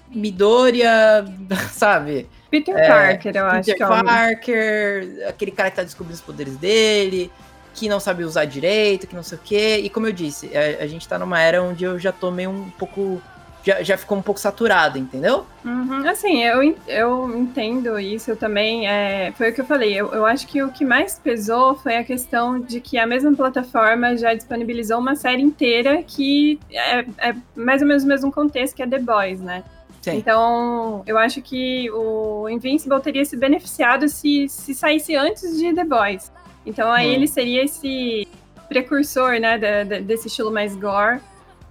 Midoriya, 0.09 1.25
sabe? 1.71 2.27
Peter 2.49 2.75
é, 2.75 2.87
Parker, 2.87 3.11
eu 3.11 3.33
Peter 3.33 3.43
acho 3.43 3.71
Peter 3.71 3.85
é 3.85 4.03
Parker, 4.03 5.17
é 5.19 5.27
aquele 5.27 5.51
cara 5.51 5.69
que 5.69 5.75
tá 5.75 5.83
descobrindo 5.83 6.15
os 6.15 6.21
poderes 6.21 6.55
dele, 6.57 7.29
que 7.73 7.89
não 7.89 7.99
sabe 7.99 8.23
usar 8.23 8.45
direito, 8.45 9.05
que 9.05 9.15
não 9.15 9.23
sei 9.23 9.37
o 9.37 9.41
quê. 9.43 9.81
E 9.83 9.89
como 9.89 10.07
eu 10.07 10.13
disse, 10.13 10.49
a, 10.55 10.83
a 10.83 10.87
gente 10.87 11.07
tá 11.07 11.19
numa 11.19 11.39
era 11.39 11.61
onde 11.61 11.83
eu 11.83 11.99
já 11.99 12.11
tô 12.11 12.31
meio 12.31 12.49
um 12.49 12.69
pouco 12.71 13.21
já, 13.67 13.83
já 13.83 13.97
ficou 13.97 14.17
um 14.17 14.21
pouco 14.21 14.39
saturado, 14.39 14.97
entendeu? 14.97 15.45
Uhum, 15.65 16.07
assim, 16.07 16.41
eu, 16.41 16.75
eu 16.87 17.37
entendo 17.37 17.99
isso 17.99 18.33
também. 18.37 18.87
É, 18.87 19.33
foi 19.33 19.49
o 19.49 19.53
que 19.53 19.59
eu 19.59 19.65
falei. 19.65 19.93
Eu, 19.93 20.13
eu 20.13 20.25
acho 20.25 20.47
que 20.47 20.63
o 20.63 20.71
que 20.71 20.85
mais 20.85 21.19
pesou 21.19 21.75
foi 21.75 21.97
a 21.97 22.03
questão 22.03 22.61
de 22.61 22.79
que 22.79 22.97
a 22.97 23.05
mesma 23.05 23.35
plataforma 23.35 24.15
já 24.15 24.33
disponibilizou 24.33 24.99
uma 24.99 25.17
série 25.17 25.41
inteira 25.41 26.01
que 26.01 26.57
é, 26.71 26.99
é 27.17 27.35
mais 27.53 27.81
ou 27.81 27.87
menos 27.89 28.05
o 28.05 28.07
mesmo 28.07 28.31
contexto 28.31 28.73
que 28.73 28.81
é 28.81 28.87
The 28.87 28.99
Boys, 28.99 29.41
né? 29.41 29.65
Sim. 30.01 30.15
Então, 30.15 31.03
eu 31.05 31.17
acho 31.17 31.41
que 31.41 31.91
o 31.91 32.47
Invincible 32.47 33.01
teria 33.01 33.25
se 33.25 33.35
beneficiado 33.35 34.07
se, 34.07 34.47
se 34.47 34.73
saísse 34.73 35.13
antes 35.13 35.57
de 35.57 35.73
The 35.73 35.83
Boys. 35.83 36.31
Então, 36.65 36.89
aí 36.89 37.09
hum. 37.09 37.13
ele 37.15 37.27
seria 37.27 37.65
esse 37.65 38.25
precursor, 38.69 39.39
né, 39.41 39.57
da, 39.57 39.83
da, 39.83 39.99
desse 39.99 40.27
estilo 40.27 40.51
mais 40.51 40.73
gore. 40.73 41.19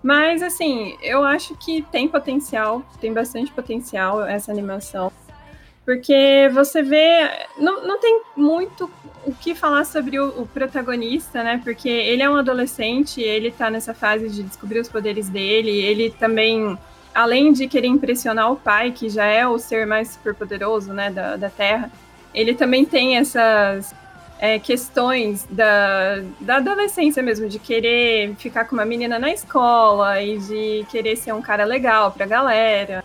Mas, 0.07 0.41
assim, 0.41 0.97
eu 1.03 1.25
acho 1.25 1.57
que 1.57 1.83
tem 1.83 2.07
potencial, 2.07 2.81
tem 3.01 3.13
bastante 3.13 3.51
potencial 3.51 4.25
essa 4.25 4.53
animação. 4.53 5.13
Porque 5.85 6.49
você 6.55 6.81
vê. 6.81 7.29
Não, 7.59 7.85
não 7.85 7.99
tem 7.99 8.23
muito 8.37 8.89
o 9.25 9.35
que 9.35 9.53
falar 9.53 9.85
sobre 9.85 10.17
o, 10.21 10.43
o, 10.43 10.47
protagonista, 10.47 11.43
né? 11.43 11.61
Porque 11.65 11.89
ele 11.89 12.23
é 12.23 12.31
um 12.31 12.37
adolescente, 12.37 13.21
ele 13.21 13.51
tá 13.51 13.69
nessa 13.69 13.93
fase 13.93 14.29
de 14.29 14.45
descobrir 14.45 14.79
os 14.79 14.89
poderes 14.89 15.29
dele, 15.29 15.73
ele 15.73 16.11
também. 16.11 16.79
Além 17.13 17.53
de 17.53 17.67
querer 17.67 17.89
impressionar 17.89 18.53
o 18.53 18.57
pai, 18.57 18.93
que 18.93 19.09
já 19.09 19.25
é 19.25 19.45
o 19.45 19.59
ser 19.59 19.89
mais 19.89 20.11
superpoderoso 20.11 20.93
né, 20.93 21.11
da, 21.11 21.35
da 21.35 21.51
Terra, 21.51 21.91
ele 22.33 22.55
também 22.55 22.85
tem 22.85 23.17
essas 23.17 23.93
é, 24.39 24.59
questões 24.59 25.47
da, 25.51 26.23
da 26.41 26.57
adolescência 26.57 27.23
mesmo, 27.23 27.49
de 27.49 27.59
querer 27.59 28.35
ficar 28.37 28.65
com 28.65 28.75
uma 28.75 28.85
menina 28.85 29.19
na 29.19 29.31
escola 29.31 30.21
e 30.21 30.39
de 30.39 30.87
querer 30.91 31.17
ser 31.17 31.33
um 31.33 31.43
cara 31.43 31.65
legal 31.65 32.11
pra 32.13 32.27
galera. 32.27 33.05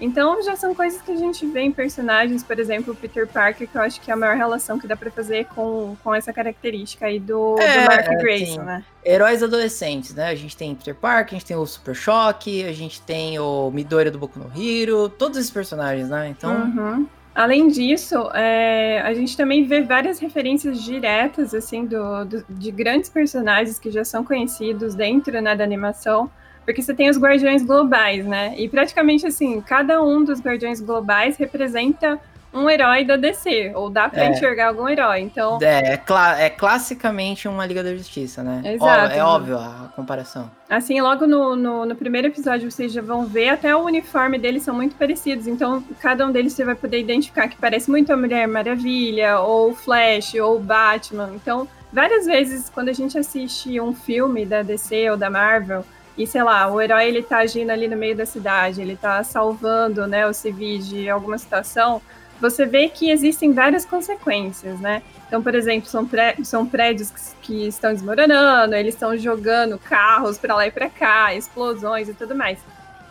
Então 0.00 0.42
já 0.42 0.56
são 0.56 0.74
coisas 0.74 1.00
que 1.00 1.12
a 1.12 1.16
gente 1.16 1.46
vê 1.46 1.60
em 1.60 1.70
personagens, 1.70 2.42
por 2.42 2.58
exemplo, 2.58 2.92
o 2.92 2.96
Peter 2.96 3.24
Parker, 3.24 3.68
que 3.68 3.76
eu 3.76 3.82
acho 3.82 4.00
que 4.00 4.10
é 4.10 4.14
a 4.14 4.16
maior 4.16 4.36
relação 4.36 4.76
que 4.76 4.88
dá 4.88 4.96
para 4.96 5.12
fazer 5.12 5.46
com, 5.54 5.96
com 6.02 6.12
essa 6.12 6.32
característica 6.32 7.06
aí 7.06 7.20
do, 7.20 7.56
é, 7.60 7.78
do 7.78 7.86
Mark 7.86 8.08
Grayson, 8.20 8.62
né? 8.62 8.84
Heróis 9.04 9.44
adolescentes, 9.44 10.12
né? 10.12 10.30
A 10.30 10.34
gente 10.34 10.56
tem 10.56 10.74
Peter 10.74 10.96
Parker, 10.96 11.36
a 11.36 11.38
gente 11.38 11.46
tem 11.46 11.56
o 11.56 11.64
Super 11.64 11.94
Choque, 11.94 12.64
a 12.64 12.72
gente 12.72 13.00
tem 13.00 13.38
o 13.38 13.70
Midori 13.70 14.10
do 14.10 14.18
Boku 14.18 14.40
no 14.40 14.50
Hero, 14.60 15.08
todos 15.08 15.38
esses 15.38 15.52
personagens, 15.52 16.08
né? 16.08 16.28
Então. 16.30 16.52
Uhum. 16.52 17.06
Além 17.34 17.68
disso, 17.68 18.30
é, 18.34 19.00
a 19.00 19.14
gente 19.14 19.36
também 19.36 19.64
vê 19.64 19.80
várias 19.80 20.18
referências 20.18 20.82
diretas, 20.82 21.54
assim, 21.54 21.86
do, 21.86 22.24
do, 22.26 22.44
de 22.48 22.70
grandes 22.70 23.08
personagens 23.08 23.78
que 23.78 23.90
já 23.90 24.04
são 24.04 24.22
conhecidos 24.22 24.94
dentro 24.94 25.40
né, 25.40 25.56
da 25.56 25.64
animação, 25.64 26.30
porque 26.64 26.82
você 26.82 26.92
tem 26.94 27.08
os 27.08 27.18
guardiões 27.18 27.62
globais, 27.64 28.26
né? 28.26 28.54
E 28.58 28.68
praticamente, 28.68 29.26
assim, 29.26 29.60
cada 29.62 30.02
um 30.02 30.22
dos 30.22 30.40
guardiões 30.40 30.80
globais 30.80 31.36
representa 31.38 32.20
um 32.52 32.68
herói 32.68 33.04
da 33.04 33.16
DC, 33.16 33.72
ou 33.74 33.88
dá 33.88 34.08
pra 34.08 34.24
é. 34.24 34.30
enxergar 34.30 34.68
algum 34.68 34.88
herói, 34.88 35.20
então... 35.20 35.58
É, 35.62 35.94
é, 35.94 35.96
cla 35.96 36.40
é 36.40 36.50
classicamente 36.50 37.48
uma 37.48 37.64
Liga 37.64 37.82
da 37.82 37.94
Justiça, 37.94 38.42
né? 38.42 38.74
Exato. 38.74 39.14
é 39.14 39.24
óbvio 39.24 39.58
a 39.58 39.90
comparação. 39.96 40.50
Assim, 40.68 41.00
logo 41.00 41.26
no, 41.26 41.56
no, 41.56 41.86
no, 41.86 41.96
primeiro 41.96 42.28
episódio 42.28 42.70
vocês 42.70 42.92
já 42.92 43.02
vão 43.02 43.26
ver, 43.26 43.50
até 43.50 43.74
o 43.74 43.84
uniforme 43.84 44.38
deles 44.38 44.62
são 44.62 44.74
muito 44.74 44.94
parecidos, 44.96 45.46
então 45.46 45.82
cada 46.00 46.26
um 46.26 46.32
deles 46.32 46.52
você 46.52 46.64
vai 46.64 46.74
poder 46.74 47.00
identificar 47.00 47.48
que 47.48 47.56
parece 47.56 47.90
muito 47.90 48.12
a 48.12 48.16
Mulher 48.16 48.46
Maravilha, 48.46 49.40
ou 49.40 49.70
o 49.70 49.74
Flash, 49.74 50.34
ou 50.34 50.56
o 50.56 50.60
Batman, 50.60 51.30
então... 51.34 51.66
Várias 51.92 52.24
vezes, 52.24 52.70
quando 52.70 52.88
a 52.88 52.92
gente 52.94 53.18
assiste 53.18 53.78
um 53.78 53.92
filme 53.92 54.46
da 54.46 54.62
DC 54.62 55.10
ou 55.10 55.16
da 55.18 55.28
Marvel, 55.28 55.84
e 56.16 56.26
sei 56.26 56.42
lá, 56.42 56.70
o 56.70 56.80
herói 56.80 57.08
ele 57.08 57.22
tá 57.22 57.38
agindo 57.38 57.70
ali 57.70 57.88
no 57.88 57.96
meio 57.96 58.16
da 58.16 58.26
cidade, 58.26 58.80
ele 58.80 58.96
tá 58.96 59.22
salvando, 59.24 60.06
né, 60.06 60.26
o 60.26 60.32
civis 60.32 60.86
de 60.86 61.08
alguma 61.08 61.38
situação, 61.38 62.02
você 62.42 62.66
vê 62.66 62.88
que 62.88 63.08
existem 63.08 63.52
várias 63.52 63.86
consequências, 63.86 64.80
né? 64.80 65.00
Então, 65.28 65.40
por 65.40 65.54
exemplo, 65.54 65.88
são, 65.88 66.04
pré 66.04 66.34
são 66.42 66.66
prédios 66.66 67.10
que, 67.10 67.20
que, 67.40 67.68
estão 67.68 67.92
desmoronando, 67.92 68.74
eles 68.74 68.94
estão 68.94 69.16
jogando 69.16 69.78
carros 69.78 70.38
para 70.38 70.56
lá 70.56 70.66
e 70.66 70.70
para 70.72 70.90
cá, 70.90 71.32
explosões 71.32 72.08
e 72.08 72.14
tudo 72.14 72.34
mais. 72.34 72.58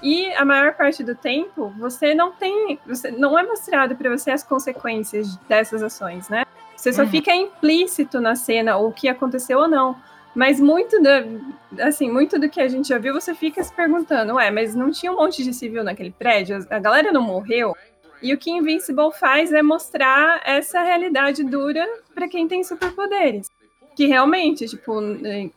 E 0.04 0.30
a 0.34 0.44
maior 0.44 0.74
parte 0.74 1.02
do 1.02 1.16
tempo, 1.16 1.74
você 1.80 2.14
não 2.14 2.34
tem, 2.34 2.78
você 2.86 3.10
não 3.10 3.40
é 3.40 3.44
mostrado 3.44 3.96
para 3.96 4.10
você 4.10 4.32
as 4.32 4.44
consequências 4.44 5.38
dessas 5.48 5.82
ações, 5.82 6.28
né? 6.28 6.44
Você 6.76 6.92
só 6.92 7.04
uhum. 7.04 7.10
fica 7.10 7.34
implícito 7.34 8.20
na 8.20 8.36
cena 8.36 8.78
o 8.78 8.92
que 8.92 9.08
aconteceu 9.08 9.60
ou 9.60 9.68
não. 9.68 9.96
Mas 10.36 10.60
muito 10.60 10.98
do, 11.02 11.82
assim, 11.82 12.10
muito 12.10 12.40
do 12.40 12.50
que 12.50 12.60
a 12.60 12.68
gente 12.68 12.90
já 12.90 12.98
viu, 12.98 13.14
você 13.14 13.34
fica 13.36 13.64
se 13.64 13.74
perguntando, 13.74 14.36
ué, 14.36 14.50
mas 14.50 14.74
não 14.76 14.92
tinha 14.92 15.12
um 15.12 15.18
monte 15.18 15.44
de 15.44 15.54
civil 15.54 15.84
naquele 15.84 16.12
prédio? 16.12 16.66
A 16.70 16.80
galera 16.80 17.12
não 17.12 17.22
morreu? 17.22 17.76
E 18.22 18.34
o 18.34 18.38
que 18.38 18.52
Invincible 18.52 19.12
faz 19.12 19.52
é 19.52 19.62
mostrar 19.62 20.42
essa 20.46 20.82
realidade 20.82 21.44
dura 21.44 21.88
para 22.14 22.28
quem 22.28 22.48
tem 22.48 22.64
superpoderes. 22.64 23.50
Que 23.96 24.06
realmente, 24.06 24.68
tipo, 24.68 24.94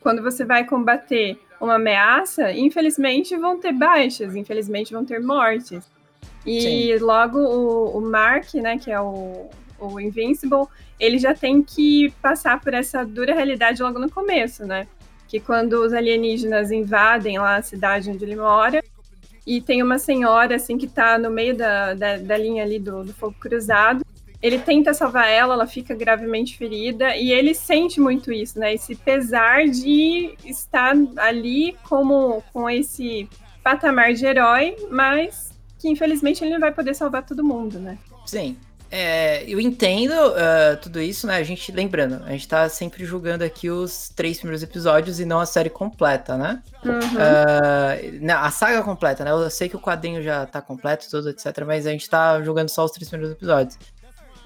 quando 0.01 0.23
você 0.23 0.45
vai 0.45 0.65
combater 0.65 1.39
uma 1.61 1.75
ameaça, 1.75 2.51
infelizmente 2.53 3.37
vão 3.37 3.59
ter 3.59 3.73
baixas, 3.73 4.35
infelizmente 4.35 4.93
vão 4.93 5.05
ter 5.05 5.21
mortes. 5.21 5.85
E 6.47 6.61
Sim. 6.61 7.05
logo 7.05 7.39
o, 7.39 7.99
o 7.99 8.01
Mark, 8.01 8.55
né, 8.55 8.79
que 8.79 8.91
é 8.91 9.01
o, 9.01 9.49
o 9.79 10.01
Invincible, 10.01 10.67
ele 10.99 11.19
já 11.19 11.35
tem 11.35 11.63
que 11.63 12.13
passar 12.23 12.61
por 12.61 12.75
essa 12.75 13.05
dura 13.05 13.35
realidade 13.35 13.83
logo 13.83 13.99
no 13.99 14.11
começo, 14.11 14.65
né? 14.65 14.87
Que 15.29 15.41
quando 15.41 15.75
os 15.75 15.93
alienígenas 15.93 16.71
invadem 16.71 17.39
lá 17.39 17.57
a 17.57 17.63
cidade 17.63 18.11
onde 18.11 18.25
ele 18.25 18.37
mora, 18.37 18.83
e 19.47 19.61
tem 19.61 19.83
uma 19.83 19.99
senhora, 19.99 20.57
assim, 20.57 20.79
que 20.79 20.87
tá 20.87 21.19
no 21.19 21.31
meio 21.31 21.57
da, 21.57 21.95
da, 21.95 22.17
da 22.17 22.37
linha 22.37 22.63
ali 22.63 22.79
do, 22.79 23.05
do 23.05 23.13
fogo 23.13 23.35
cruzado, 23.39 24.05
ele 24.41 24.59
tenta 24.59 24.93
salvar 24.93 25.29
ela, 25.29 25.55
ela 25.55 25.67
fica 25.67 25.95
gravemente 25.95 26.59
ferida, 26.59 27.17
e 27.17 27.33
ele 27.33 27.55
sente 27.55 27.99
muito 27.99 28.31
isso, 28.31 28.59
né? 28.59 28.75
Esse 28.75 28.95
pesar 28.95 29.67
de 29.67 30.35
estar 30.45 30.95
ali 31.17 31.75
como 31.89 32.43
com 32.53 32.69
esse 32.69 33.29
patamar 33.63 34.13
de 34.13 34.27
herói, 34.27 34.77
mas 34.91 35.51
que 35.79 35.89
infelizmente 35.89 36.45
ele 36.45 36.53
não 36.53 36.61
vai 36.61 36.73
poder 36.73 36.95
salvar 36.95 37.25
todo 37.25 37.43
mundo, 37.43 37.79
né? 37.79 37.99
Sim. 38.27 38.57
É, 38.91 39.43
eu 39.49 39.61
entendo 39.61 40.13
uh, 40.13 40.77
tudo 40.81 41.01
isso, 41.01 41.27
né? 41.27 41.37
A 41.37 41.43
gente, 41.43 41.73
lembrando, 41.73 42.23
a 42.25 42.31
gente 42.31 42.47
tá 42.47 42.69
sempre 42.69 43.05
julgando 43.05 43.43
aqui 43.43 43.69
os 43.69 44.09
três 44.15 44.39
primeiros 44.39 44.63
episódios 44.63 45.19
e 45.19 45.25
não 45.25 45.41
a 45.41 45.47
série 45.47 45.71
completa, 45.71 46.37
né? 46.37 46.63
Uhum. 46.85 46.93
Uh, 46.93 48.33
a 48.33 48.51
saga 48.51 48.83
completa, 48.83 49.25
né? 49.25 49.33
Eu 49.33 49.51
sei 49.51 49.69
que 49.69 49.77
o 49.77 49.81
quadrinho 49.81 50.23
já 50.23 50.47
tá 50.47 50.63
completo, 50.63 51.11
tudo, 51.11 51.31
etc. 51.31 51.65
Mas 51.67 51.87
a 51.87 51.91
gente 51.91 52.09
tá 52.09 52.41
julgando 52.43 52.71
só 52.71 52.85
os 52.85 52.93
três 52.93 53.09
primeiros 53.09 53.35
episódios. 53.35 53.77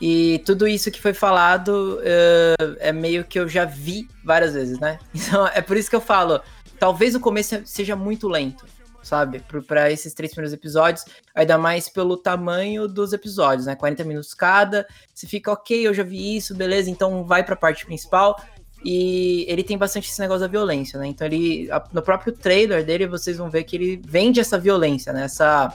E 0.01 0.41
tudo 0.47 0.67
isso 0.67 0.91
que 0.91 1.01
foi 1.01 1.13
falado 1.13 1.99
uh, 1.99 2.77
é 2.79 2.93
meio 2.93 3.25
que 3.25 3.39
eu 3.39 3.49
já 3.49 3.65
vi 3.65 4.09
várias 4.25 4.55
vezes, 4.55 4.79
né? 4.79 4.99
Então 5.15 5.47
é 5.49 5.61
por 5.61 5.77
isso 5.77 5.91
que 5.91 5.97
eu 5.97 6.01
falo, 6.01 6.41
talvez 6.79 7.15
o 7.15 7.21
começo 7.21 7.61
seja 7.65 7.95
muito 7.95 8.29
lento 8.29 8.65
sabe? 9.09 9.43
Para 9.67 9.91
esses 9.91 10.15
três 10.15 10.33
primeiros 10.33 10.53
episódios, 10.53 11.05
ainda 11.35 11.57
mais 11.59 11.89
pelo 11.89 12.17
tamanho 12.17 12.87
dos 12.87 13.13
episódios, 13.13 13.67
né? 13.67 13.75
40 13.75 14.05
minutos 14.05 14.35
cada. 14.35 14.87
Você 15.15 15.27
fica, 15.27 15.51
ok, 15.51 15.87
eu 15.87 15.95
já 15.95 16.03
vi 16.03 16.37
isso, 16.37 16.55
beleza, 16.55 16.91
então 16.91 17.25
vai 17.25 17.43
para 17.43 17.55
a 17.55 17.57
parte 17.57 17.87
principal. 17.87 18.41
E 18.85 19.45
ele 19.49 19.65
tem 19.65 19.77
bastante 19.77 20.09
esse 20.09 20.21
negócio 20.21 20.43
da 20.43 20.47
violência, 20.47 20.99
né? 20.99 21.07
Então 21.09 21.27
ele. 21.27 21.69
No 21.93 22.03
próprio 22.03 22.33
trailer 22.33 22.85
dele, 22.85 23.07
vocês 23.07 23.37
vão 23.37 23.51
ver 23.51 23.65
que 23.65 23.75
ele 23.75 24.01
vende 24.05 24.39
essa 24.39 24.59
violência, 24.59 25.13
né? 25.13 25.25
Essa, 25.25 25.73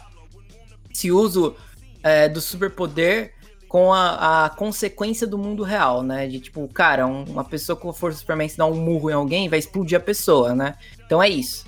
esse 0.92 1.12
uso 1.12 1.56
é, 2.02 2.30
do 2.30 2.40
superpoder 2.40 3.34
com 3.68 3.92
a, 3.92 4.46
a, 4.46 4.50
consequência 4.52 5.26
do 5.26 5.38
mundo 5.38 5.64
real, 5.64 6.04
né? 6.04 6.28
De 6.28 6.40
tipo, 6.40 6.66
cara, 6.68 7.08
um, 7.08 7.24
uma 7.24 7.44
pessoa 7.44 7.76
com 7.76 7.92
força 7.92 8.20
Superman 8.20 8.48
se 8.48 8.58
dá 8.58 8.66
um 8.66 8.76
murro 8.76 9.10
em 9.10 9.14
alguém, 9.14 9.50
vai 9.50 9.58
explodir 9.58 9.98
a 9.98 10.02
pessoa, 10.02 10.54
né? 10.54 10.76
Então 11.06 11.22
é 11.22 11.28
isso. 11.28 11.66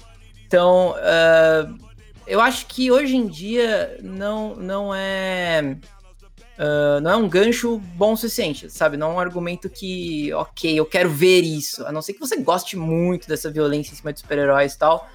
Então, 0.55 0.91
uh, 0.91 1.77
eu 2.25 2.39
acho 2.39 2.67
que 2.67 2.89
hoje 2.89 3.17
em 3.17 3.27
dia 3.27 3.99
não, 4.01 4.55
não 4.55 4.95
é. 4.95 5.75
Uh, 6.57 7.01
não 7.01 7.11
é 7.11 7.15
um 7.17 7.27
gancho 7.27 7.77
bom 7.77 8.13
o 8.13 8.15
suficiente, 8.15 8.69
sabe? 8.69 8.95
Não 8.95 9.11
é 9.11 9.13
um 9.15 9.19
argumento 9.19 9.69
que, 9.69 10.33
ok, 10.33 10.79
eu 10.79 10.85
quero 10.85 11.09
ver 11.09 11.41
isso. 11.41 11.85
A 11.85 11.91
não 11.91 12.01
ser 12.01 12.13
que 12.13 12.21
você 12.21 12.37
goste 12.37 12.77
muito 12.77 13.27
dessa 13.27 13.51
violência 13.51 13.91
em 13.91 13.97
cima 13.97 14.13
de 14.13 14.21
super-heróis 14.21 14.75
e 14.75 14.77
tal. 14.77 15.09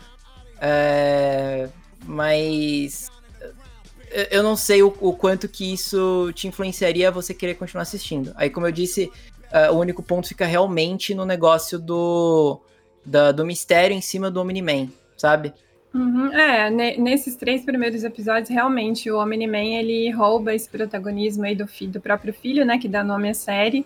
É, 0.61 1.71
mas 2.05 3.11
eu 4.31 4.43
não 4.43 4.57
sei 4.57 4.83
o, 4.83 4.95
o, 5.01 5.15
quanto 5.15 5.49
que 5.49 5.73
isso 5.73 6.31
te 6.35 6.49
influenciaria 6.49 7.09
a 7.09 7.11
você 7.11 7.33
querer 7.33 7.55
continuar 7.55 7.85
assistindo. 7.85 8.31
Aí, 8.37 8.51
como 8.51 8.67
eu 8.67 8.73
disse, 8.73 9.11
uh, 9.55 9.73
o 9.73 9.79
único 9.79 10.03
ponto 10.03 10.29
fica 10.29 10.45
realmente 10.45 11.15
no 11.15 11.25
negócio 11.25 11.79
do, 11.79 12.61
da, 13.07 13.33
do 13.33 13.47
mistério 13.47 13.97
em 13.97 14.03
cima 14.03 14.31
do 14.31 14.39
Omni-Man 14.39 14.91
sabe? 15.21 15.53
Uhum, 15.93 16.33
é, 16.33 16.71
nesses 16.97 17.35
três 17.35 17.65
primeiros 17.65 18.05
episódios, 18.05 18.49
realmente, 18.49 19.11
o 19.11 19.19
Omni-Man, 19.19 19.79
ele 19.79 20.11
rouba 20.11 20.55
esse 20.55 20.69
protagonismo 20.69 21.45
aí 21.45 21.57
do, 21.57 21.67
do 21.89 22.01
próprio 22.01 22.33
filho, 22.33 22.65
né, 22.65 22.79
que 22.79 22.89
dá 22.89 23.03
nome 23.03 23.29
à 23.29 23.35
série, 23.35 23.85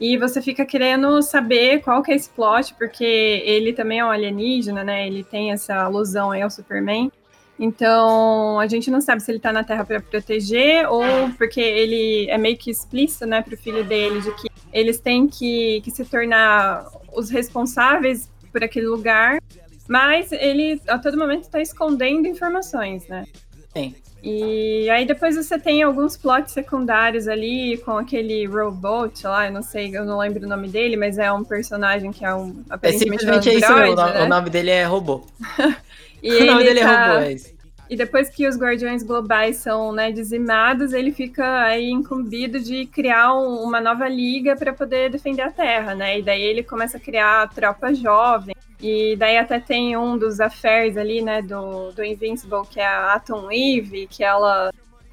e 0.00 0.16
você 0.16 0.40
fica 0.40 0.64
querendo 0.64 1.20
saber 1.20 1.82
qual 1.82 2.02
que 2.02 2.12
é 2.12 2.14
esse 2.14 2.30
plot, 2.30 2.74
porque 2.74 3.04
ele 3.04 3.72
também 3.72 3.98
é 3.98 4.04
um 4.04 4.10
alienígena, 4.10 4.84
né, 4.84 5.06
ele 5.06 5.24
tem 5.24 5.50
essa 5.50 5.74
alusão 5.74 6.30
aí 6.30 6.40
ao 6.40 6.50
Superman, 6.50 7.10
então 7.58 8.60
a 8.60 8.68
gente 8.68 8.88
não 8.88 9.00
sabe 9.00 9.20
se 9.20 9.32
ele 9.32 9.40
tá 9.40 9.52
na 9.52 9.64
Terra 9.64 9.84
para 9.84 10.00
proteger, 10.00 10.88
ou 10.88 11.02
porque 11.36 11.60
ele 11.60 12.30
é 12.30 12.38
meio 12.38 12.56
que 12.56 12.70
explícito, 12.70 13.26
né, 13.26 13.42
pro 13.42 13.56
filho 13.56 13.84
dele, 13.84 14.20
de 14.20 14.32
que 14.36 14.48
eles 14.72 15.00
têm 15.00 15.26
que, 15.26 15.80
que 15.80 15.90
se 15.90 16.04
tornar 16.04 16.86
os 17.12 17.28
responsáveis 17.28 18.30
por 18.52 18.62
aquele 18.62 18.86
lugar, 18.86 19.40
mas 19.90 20.30
ele 20.30 20.80
a 20.86 21.00
todo 21.00 21.18
momento 21.18 21.42
está 21.42 21.60
escondendo 21.60 22.28
informações, 22.28 23.08
né? 23.08 23.24
Sim. 23.74 23.92
E 24.22 24.88
aí 24.88 25.04
depois 25.04 25.34
você 25.34 25.58
tem 25.58 25.82
alguns 25.82 26.16
plots 26.16 26.52
secundários 26.52 27.26
ali 27.26 27.76
com 27.78 27.98
aquele 27.98 28.46
robot 28.46 29.26
lá, 29.26 29.46
eu 29.46 29.52
não 29.52 29.62
sei, 29.62 29.96
eu 29.96 30.04
não 30.04 30.18
lembro 30.18 30.44
o 30.44 30.48
nome 30.48 30.68
dele, 30.68 30.96
mas 30.96 31.18
é 31.18 31.32
um 31.32 31.42
personagem 31.42 32.12
que 32.12 32.24
é 32.24 32.32
um 32.32 32.62
é 32.80 32.92
simplesmente 32.92 33.48
é 33.48 33.54
isso, 33.54 33.74
né? 33.74 33.88
o, 33.88 34.28
nome 34.28 34.48
dele 34.48 34.70
é 34.70 34.84
robô. 34.84 35.26
o 36.22 36.44
nome 36.44 36.62
dele 36.62 36.78
é 36.78 36.84
tá... 36.84 36.92
é 36.92 37.08
robô, 37.08 37.18
é 37.24 37.32
isso. 37.32 37.60
E 37.88 37.96
depois 37.96 38.28
que 38.28 38.46
os 38.46 38.56
guardiões 38.56 39.02
globais 39.02 39.56
são 39.56 39.90
né, 39.90 40.12
dizimados, 40.12 40.92
ele 40.92 41.10
fica 41.10 41.64
aí 41.64 41.90
incumbido 41.90 42.60
de 42.60 42.86
criar 42.86 43.34
um, 43.34 43.64
uma 43.64 43.80
nova 43.80 44.08
liga 44.08 44.54
para 44.54 44.72
poder 44.72 45.10
defender 45.10 45.42
a 45.42 45.50
Terra, 45.50 45.96
né? 45.96 46.20
E 46.20 46.22
daí 46.22 46.40
ele 46.40 46.62
começa 46.62 46.98
a 46.98 47.00
criar 47.00 47.42
a 47.42 47.48
tropa 47.48 47.92
jovem. 47.92 48.54
E 48.82 49.14
daí 49.16 49.36
até 49.36 49.60
tem 49.60 49.96
um 49.96 50.16
dos 50.16 50.40
affairs 50.40 50.96
ali, 50.96 51.20
né, 51.20 51.42
do, 51.42 51.92
do 51.92 52.02
Invincible, 52.02 52.66
que 52.70 52.80
é 52.80 52.86
a 52.86 53.14
Atom 53.14 53.50
Eve, 53.50 54.06
que 54.06 54.24
ela 54.24 54.72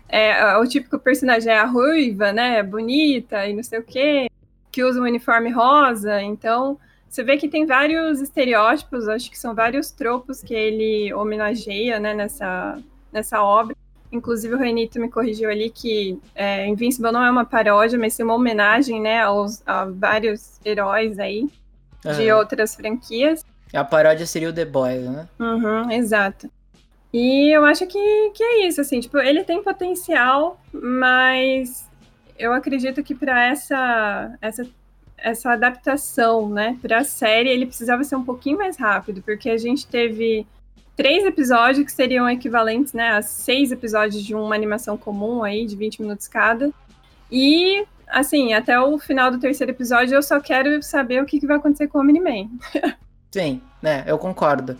é 0.09 0.55
o 0.57 0.65
típico 0.65 0.97
personagem 0.97 1.51
é 1.51 1.59
a 1.59 1.65
ruiva, 1.65 2.31
né, 2.31 2.63
bonita 2.63 3.45
e 3.45 3.53
não 3.53 3.62
sei 3.62 3.79
o 3.79 3.83
quê, 3.83 4.29
que 4.71 4.83
usa 4.83 5.01
um 5.01 5.03
uniforme 5.03 5.50
rosa. 5.50 6.21
Então, 6.21 6.79
você 7.09 7.24
vê 7.24 7.38
que 7.38 7.50
tem 7.50 7.65
vários 7.65 8.21
estereótipos, 8.21 9.07
acho 9.07 9.29
que 9.29 9.38
são 9.38 9.53
vários 9.53 9.91
tropos 9.91 10.41
que 10.41 10.53
ele 10.53 11.13
homenageia 11.13 12.00
né, 12.00 12.13
nessa, 12.13 12.79
nessa 13.12 13.43
obra. 13.43 13.75
Inclusive 14.09 14.55
o 14.55 14.57
Renito 14.57 15.00
me 15.01 15.09
corrigiu 15.09 15.50
ali 15.50 15.69
que 15.69 16.17
é, 16.33 16.65
Invincible 16.67 17.12
não 17.12 17.24
é 17.24 17.29
uma 17.29 17.43
paródia, 17.43 18.00
mas 18.00 18.13
sim 18.13 18.24
uma 18.24 18.36
homenagem 18.36 19.01
né, 19.01 19.21
aos, 19.21 19.62
a 19.67 19.83
vários 19.86 20.57
heróis 20.63 21.19
aí 21.19 21.50
de 22.15 22.31
outras 22.31 22.74
franquias. 22.74 23.43
A 23.74 23.83
paródia 23.83 24.25
seria 24.25 24.50
o 24.50 24.53
The 24.53 24.65
Boys, 24.65 25.09
né? 25.09 25.27
Uhum, 25.39 25.91
exato. 25.91 26.50
E 27.13 27.55
eu 27.55 27.65
acho 27.65 27.86
que, 27.88 28.31
que 28.33 28.43
é 28.43 28.67
isso, 28.67 28.81
assim, 28.81 29.00
tipo, 29.00 29.17
ele 29.17 29.43
tem 29.43 29.63
potencial, 29.63 30.59
mas 30.71 31.89
eu 32.38 32.53
acredito 32.53 33.01
que 33.03 33.15
para 33.15 33.47
essa, 33.47 34.38
essa 34.41 34.67
essa 35.17 35.51
adaptação, 35.51 36.47
né, 36.47 36.77
para 36.81 37.00
a 37.00 37.03
série, 37.03 37.50
ele 37.50 37.65
precisava 37.65 38.03
ser 38.03 38.15
um 38.15 38.24
pouquinho 38.24 38.57
mais 38.57 38.77
rápido, 38.77 39.21
porque 39.24 39.50
a 39.50 39.57
gente 39.57 39.88
teve 39.88 40.45
três 40.95 41.25
episódios 41.25 41.86
que 41.86 41.91
seriam 41.91 42.29
equivalentes, 42.29 42.93
né, 42.93 43.09
a 43.09 43.21
seis 43.21 43.71
episódios 43.71 44.24
de 44.24 44.36
uma 44.36 44.55
animação 44.55 44.97
comum 44.97 45.43
aí, 45.43 45.65
de 45.65 45.75
20 45.75 46.01
minutos 46.01 46.27
cada. 46.27 46.71
E, 47.31 47.83
assim, 48.07 48.53
até 48.53 48.79
o 48.79 48.97
final 49.00 49.31
do 49.31 49.39
terceiro 49.39 49.71
episódio 49.71 50.15
eu 50.15 50.21
só 50.21 50.39
quero 50.39 50.81
saber 50.83 51.21
o 51.21 51.25
que, 51.25 51.39
que 51.39 51.47
vai 51.47 51.57
acontecer 51.57 51.88
com 51.88 51.97
o 51.97 52.01
Omni-Man. 52.01 52.50
Sim, 53.31 53.62
né, 53.81 54.03
eu 54.07 54.17
concordo. 54.17 54.77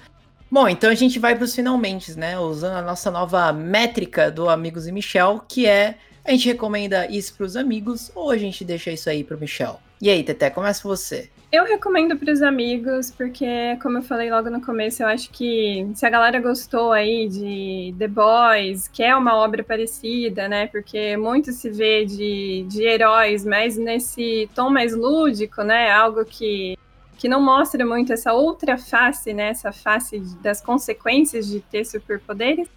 Bom, 0.50 0.68
então 0.68 0.90
a 0.90 0.96
gente 0.96 1.20
vai 1.20 1.36
para 1.36 1.44
os 1.44 1.54
finalmente, 1.54 2.18
né, 2.18 2.40
usando 2.40 2.78
a 2.78 2.82
nossa 2.82 3.12
nova 3.12 3.52
métrica 3.52 4.32
do 4.32 4.50
Amigos 4.50 4.88
e 4.88 4.92
Michel, 4.92 5.44
que 5.48 5.66
é 5.66 5.98
a 6.24 6.32
gente 6.32 6.48
recomenda 6.48 7.10
isso 7.10 7.34
para 7.36 7.46
os 7.46 7.56
amigos 7.56 8.12
ou 8.14 8.32
a 8.32 8.38
gente 8.38 8.66
deixa 8.66 8.92
isso 8.92 9.10
aí 9.10 9.24
para 9.24 9.38
o 9.38 9.40
Michel? 9.40 9.80
E 10.02 10.10
aí, 10.10 10.24
Teté, 10.24 10.50
começa 10.50 10.88
você. 10.88 11.30
Eu 11.50 11.64
recomendo 11.64 12.18
para 12.18 12.34
os 12.34 12.42
amigos, 12.42 13.10
porque, 13.10 13.78
como 13.82 14.00
eu 14.00 14.02
falei 14.02 14.30
logo 14.30 14.50
no 14.50 14.62
começo, 14.62 15.02
eu 15.02 15.08
acho 15.08 15.30
que 15.32 15.90
se 15.96 16.06
a 16.06 16.10
galera 16.10 16.42
gostou 16.42 16.92
aí 16.92 17.30
de 17.30 17.96
The 17.98 18.10
Boys, 18.10 18.90
que 18.90 19.02
é 19.02 19.16
uma 19.16 19.38
obra 19.38 19.64
parecida, 19.64 20.50
né? 20.50 20.68
Porque 20.68 21.16
muito 21.16 21.54
se 21.54 21.70
vê 21.70 22.04
de, 22.04 22.66
de 22.68 22.84
heróis, 22.84 23.46
mas 23.46 23.78
nesse 23.78 24.50
tom 24.54 24.70
mais 24.70 24.94
lúdico, 24.94 25.64
né? 25.64 25.90
Algo 25.90 26.26
que, 26.26 26.78
que 27.18 27.28
não 27.28 27.42
mostra 27.42 27.86
muito 27.86 28.14
essa 28.14 28.34
outra 28.34 28.78
face, 28.78 29.34
né? 29.34 29.50
Essa 29.50 29.72
face 29.72 30.20
das 30.42 30.62
consequências 30.62 31.48
de 31.48 31.60
ter 31.60 31.86
superpoderes. 31.86 32.68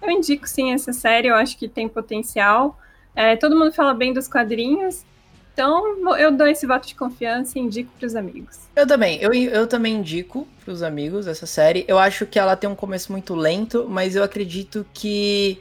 Eu 0.00 0.10
indico 0.10 0.48
sim 0.48 0.72
essa 0.72 0.92
série, 0.92 1.28
eu 1.28 1.34
acho 1.34 1.58
que 1.58 1.68
tem 1.68 1.88
potencial. 1.88 2.78
É, 3.14 3.36
todo 3.36 3.58
mundo 3.58 3.72
fala 3.72 3.92
bem 3.92 4.12
dos 4.12 4.26
quadrinhos, 4.26 5.04
então, 5.60 6.16
eu 6.16 6.32
dou 6.32 6.46
esse 6.46 6.66
voto 6.66 6.86
de 6.86 6.94
confiança 6.94 7.58
e 7.58 7.62
indico 7.62 7.90
para 7.98 8.06
os 8.06 8.16
amigos. 8.16 8.60
Eu 8.74 8.86
também. 8.86 9.18
Eu, 9.20 9.32
eu 9.34 9.66
também 9.66 9.96
indico 9.96 10.48
para 10.64 10.72
os 10.72 10.82
amigos 10.82 11.26
essa 11.26 11.44
série. 11.44 11.84
Eu 11.86 11.98
acho 11.98 12.24
que 12.24 12.38
ela 12.38 12.56
tem 12.56 12.70
um 12.70 12.74
começo 12.74 13.12
muito 13.12 13.34
lento, 13.34 13.86
mas 13.86 14.16
eu 14.16 14.22
acredito 14.22 14.86
que. 14.94 15.60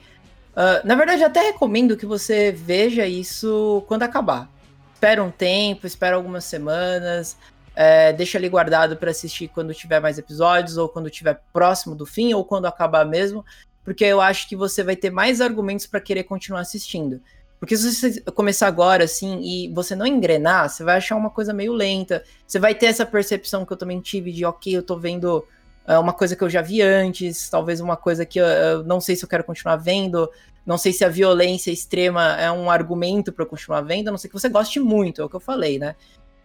Uh, 0.52 0.88
na 0.88 0.96
verdade, 0.96 1.24
até 1.24 1.42
recomendo 1.42 1.98
que 1.98 2.06
você 2.06 2.50
veja 2.52 3.06
isso 3.06 3.84
quando 3.88 4.04
acabar. 4.04 4.50
Espera 4.94 5.22
um 5.22 5.32
tempo, 5.32 5.86
espera 5.86 6.16
algumas 6.16 6.46
semanas. 6.46 7.38
É, 7.82 8.12
deixa 8.12 8.38
ali 8.38 8.50
guardado 8.50 8.98
para 8.98 9.10
assistir 9.10 9.48
quando 9.48 9.74
tiver 9.74 10.02
mais 10.02 10.18
episódios, 10.18 10.76
ou 10.76 10.90
quando 10.90 11.10
tiver 11.10 11.40
próximo 11.54 11.96
do 11.96 12.06
fim, 12.06 12.34
ou 12.34 12.44
quando 12.44 12.66
acabar 12.66 13.06
mesmo, 13.06 13.46
porque 13.86 14.04
eu 14.04 14.20
acho 14.20 14.50
que 14.50 14.56
você 14.56 14.84
vai 14.84 14.98
ter 14.98 15.10
mais 15.10 15.40
argumentos 15.40 15.88
para 15.88 16.02
querer 16.02 16.26
continuar 16.26 16.60
assistindo. 16.60 17.22
Porque 17.58 17.78
se 17.78 17.94
você 17.94 18.20
começar 18.32 18.68
agora, 18.68 19.06
assim, 19.06 19.40
e 19.42 19.70
você 19.74 19.96
não 19.96 20.06
engrenar, 20.06 20.70
você 20.70 20.84
vai 20.84 20.98
achar 20.98 21.16
uma 21.16 21.30
coisa 21.30 21.54
meio 21.54 21.72
lenta. 21.72 22.22
Você 22.46 22.60
vai 22.60 22.76
ter 22.76 22.88
essa 22.88 23.06
percepção 23.06 23.66
que 23.66 23.72
eu 23.72 23.78
também 23.78 24.02
tive 24.02 24.34
de, 24.34 24.44
ok, 24.44 24.76
eu 24.76 24.84
tô 24.84 24.98
vendo 24.98 25.46
uh, 25.88 26.02
uma 26.02 26.12
coisa 26.12 26.36
que 26.36 26.44
eu 26.44 26.50
já 26.50 26.62
vi 26.62 26.82
antes, 26.82 27.50
talvez 27.50 27.80
uma 27.80 27.96
coisa 27.96 28.26
que 28.26 28.42
eu, 28.42 28.46
eu, 28.46 28.84
não 28.84 29.00
sei 29.00 29.16
se 29.16 29.24
eu 29.24 29.30
quero 29.30 29.46
continuar 29.46 29.78
vendo, 29.78 30.30
não 30.66 30.78
sei 30.78 30.92
se 30.92 31.06
a 31.06 31.10
violência 31.10 31.72
extrema 31.72 32.36
é 32.38 32.52
um 32.52 32.70
argumento 32.70 33.32
para 33.32 33.46
continuar 33.46 33.80
vendo, 33.82 34.10
a 34.10 34.12
não 34.12 34.18
sei 34.18 34.30
que 34.30 34.38
você 34.38 34.50
goste 34.50 34.82
muito, 34.82 35.22
é 35.22 35.24
o 35.24 35.30
que 35.30 35.36
eu 35.38 35.40
falei, 35.40 35.80
né? 35.80 35.96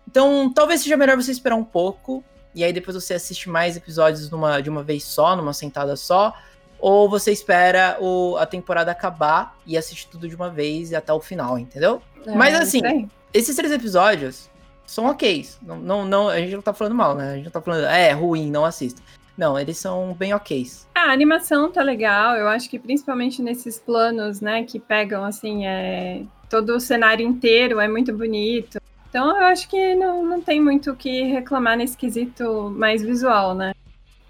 Então, 0.08 0.52
talvez 0.52 0.80
seja 0.80 0.96
melhor 0.96 1.16
você 1.16 1.32
esperar 1.32 1.56
um 1.56 1.64
pouco, 1.64 2.22
e 2.54 2.62
aí 2.62 2.72
depois 2.72 2.94
você 2.94 3.14
assiste 3.14 3.48
mais 3.48 3.76
episódios 3.76 4.30
numa, 4.30 4.60
de 4.60 4.70
uma 4.70 4.82
vez 4.82 5.04
só, 5.04 5.34
numa 5.34 5.52
sentada 5.52 5.96
só, 5.96 6.34
ou 6.78 7.08
você 7.08 7.32
espera 7.32 7.96
o, 8.00 8.36
a 8.36 8.46
temporada 8.46 8.90
acabar 8.90 9.56
e 9.66 9.76
assiste 9.76 10.06
tudo 10.08 10.28
de 10.28 10.36
uma 10.36 10.50
vez 10.50 10.90
e 10.90 10.96
até 10.96 11.12
o 11.12 11.20
final, 11.20 11.58
entendeu? 11.58 12.02
É, 12.26 12.34
Mas 12.34 12.54
assim, 12.54 13.08
esses 13.32 13.56
três 13.56 13.72
episódios 13.72 14.50
são 14.86 15.06
ok. 15.06 15.46
Não, 15.62 15.78
não, 15.78 16.04
não, 16.04 16.28
a 16.28 16.38
gente 16.38 16.54
não 16.54 16.62
tá 16.62 16.74
falando 16.74 16.94
mal, 16.94 17.14
né? 17.14 17.32
A 17.32 17.34
gente 17.36 17.44
não 17.46 17.52
tá 17.52 17.60
falando, 17.60 17.86
é, 17.86 18.12
ruim, 18.12 18.50
não 18.50 18.64
assista. 18.64 19.02
Não, 19.36 19.58
eles 19.58 19.78
são 19.78 20.14
bem 20.14 20.32
ok. 20.32 20.64
Ah, 20.94 21.08
a 21.08 21.12
animação 21.12 21.70
tá 21.70 21.82
legal, 21.82 22.36
eu 22.36 22.46
acho 22.46 22.70
que 22.70 22.78
principalmente 22.78 23.42
nesses 23.42 23.78
planos, 23.78 24.40
né, 24.40 24.62
que 24.62 24.78
pegam, 24.78 25.24
assim, 25.24 25.66
é, 25.66 26.22
todo 26.48 26.76
o 26.76 26.80
cenário 26.80 27.26
inteiro 27.26 27.80
é 27.80 27.88
muito 27.88 28.12
bonito. 28.12 28.80
Então 29.14 29.28
eu 29.40 29.46
acho 29.46 29.68
que 29.68 29.94
não, 29.94 30.26
não 30.26 30.42
tem 30.42 30.60
muito 30.60 30.90
o 30.90 30.96
que 30.96 31.22
reclamar 31.22 31.76
nesse 31.76 31.96
quesito 31.96 32.68
mais 32.76 33.00
visual, 33.00 33.54
né? 33.54 33.72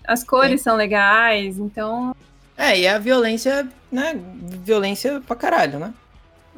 As 0.07 0.23
cores 0.23 0.61
Sim. 0.61 0.65
são 0.65 0.77
legais, 0.77 1.59
então 1.59 2.15
é, 2.55 2.81
e 2.81 2.87
a 2.87 2.99
violência, 2.99 3.67
né? 3.91 4.15
Violência 4.63 5.23
pra 5.27 5.35
caralho, 5.35 5.79
né? 5.79 5.95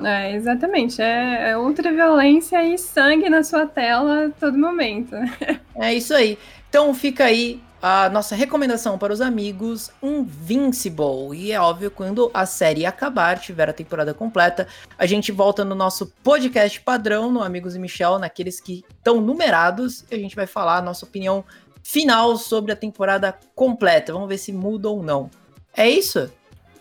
É, 0.02 0.34
exatamente. 0.34 1.00
É, 1.00 1.50
é 1.50 1.56
ultra 1.56 1.92
violência 1.92 2.64
e 2.64 2.76
sangue 2.76 3.30
na 3.30 3.44
sua 3.44 3.64
tela 3.64 4.26
a 4.26 4.30
todo 4.30 4.58
momento. 4.58 5.14
é 5.76 5.94
isso 5.94 6.12
aí. 6.12 6.36
Então 6.68 6.92
fica 6.92 7.26
aí 7.26 7.60
a 7.80 8.08
nossa 8.08 8.34
recomendação 8.34 8.98
para 8.98 9.12
os 9.12 9.20
amigos 9.20 9.90
Invincible. 10.02 11.34
E 11.34 11.52
é 11.52 11.60
óbvio, 11.60 11.90
quando 11.90 12.30
a 12.32 12.46
série 12.46 12.86
acabar, 12.86 13.38
tiver 13.38 13.68
a 13.68 13.72
temporada 13.72 14.14
completa, 14.14 14.66
a 14.98 15.06
gente 15.06 15.30
volta 15.30 15.64
no 15.64 15.74
nosso 15.74 16.06
podcast 16.22 16.80
padrão, 16.80 17.30
no 17.30 17.42
Amigos 17.42 17.76
e 17.76 17.78
Michel, 17.78 18.18
naqueles 18.18 18.60
que 18.60 18.84
estão 18.96 19.20
numerados, 19.20 20.04
e 20.10 20.14
a 20.14 20.18
gente 20.18 20.36
vai 20.36 20.46
falar 20.46 20.78
a 20.78 20.82
nossa 20.82 21.04
opinião 21.04 21.44
final 21.82 22.36
sobre 22.36 22.72
a 22.72 22.76
temporada 22.76 23.38
completa. 23.54 24.12
Vamos 24.12 24.28
ver 24.28 24.38
se 24.38 24.52
muda 24.52 24.88
ou 24.88 25.02
não. 25.02 25.30
É 25.76 25.88
isso? 25.88 26.30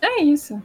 É 0.00 0.22
isso. 0.22 0.60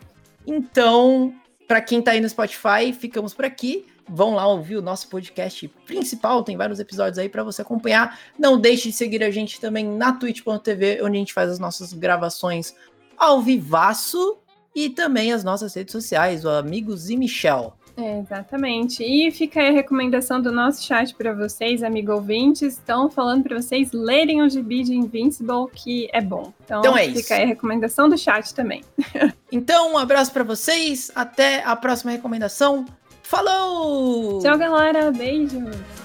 Então, 0.48 1.34
para 1.68 1.82
quem 1.82 2.02
tá 2.02 2.12
aí 2.12 2.22
no 2.22 2.28
Spotify, 2.28 2.92
ficamos 2.92 3.34
por 3.34 3.46
aqui. 3.46 3.86
Vão 4.10 4.36
lá 4.36 4.48
ouvir 4.48 4.76
o 4.76 4.82
nosso 4.82 5.08
podcast 5.08 5.68
principal, 5.86 6.44
tem 6.44 6.58
vários 6.58 6.80
episódios 6.80 7.18
aí 7.18 7.30
para 7.30 7.44
você 7.44 7.62
acompanhar. 7.62 8.20
Não 8.38 8.60
deixe 8.60 8.90
de 8.90 8.96
seguir 8.96 9.24
a 9.24 9.32
gente 9.32 9.60
também 9.60 9.86
na 9.86 10.14
twitch.tv, 10.14 11.02
onde 11.02 11.18
a 11.18 11.20
gente 11.20 11.34
faz 11.34 11.50
as 11.50 11.60
nossas 11.60 11.94
gravações 11.94 12.76
ao 13.18 13.42
vivaço 13.42 14.38
e 14.76 14.90
também 14.90 15.34
as 15.34 15.44
nossas 15.44 15.74
redes 15.74 15.92
sociais, 15.92 16.46
o 16.46 16.50
Amigos 16.50 17.10
e 17.10 17.18
Michel. 17.18 17.76
É, 17.98 18.20
exatamente. 18.20 19.04
E 19.04 19.30
fica 19.32 19.60
aí 19.60 19.70
a 19.70 19.72
recomendação 19.72 20.42
do 20.42 20.52
nosso 20.52 20.84
chat 20.84 21.14
para 21.14 21.34
vocês, 21.34 21.84
amigo 21.84 22.12
ouvintes. 22.12 22.74
Estão 22.74 23.10
falando 23.10 23.44
para 23.44 23.62
vocês 23.62 23.92
lerem 23.92 24.42
o 24.42 24.50
gibi 24.50 24.84
de 24.84 24.96
Invincible, 24.96 25.68
que 25.74 26.10
é 26.14 26.22
bom. 26.22 26.54
Então, 26.64 26.80
então 26.80 26.98
é 26.98 27.06
fica 27.08 27.20
isso. 27.20 27.34
aí 27.34 27.44
a 27.44 27.48
recomendação 27.48 28.10
do 28.10 28.18
chat 28.18 28.54
também. 28.54 28.84
então, 29.52 29.94
um 29.94 29.98
abraço 29.98 30.32
para 30.32 30.44
vocês. 30.44 31.12
Até 31.14 31.64
a 31.64 31.76
próxima 31.76 32.12
recomendação. 32.12 32.86
Falou! 33.32 34.40
Tchau, 34.42 34.58
galera. 34.58 35.10
Beijos. 35.10 36.01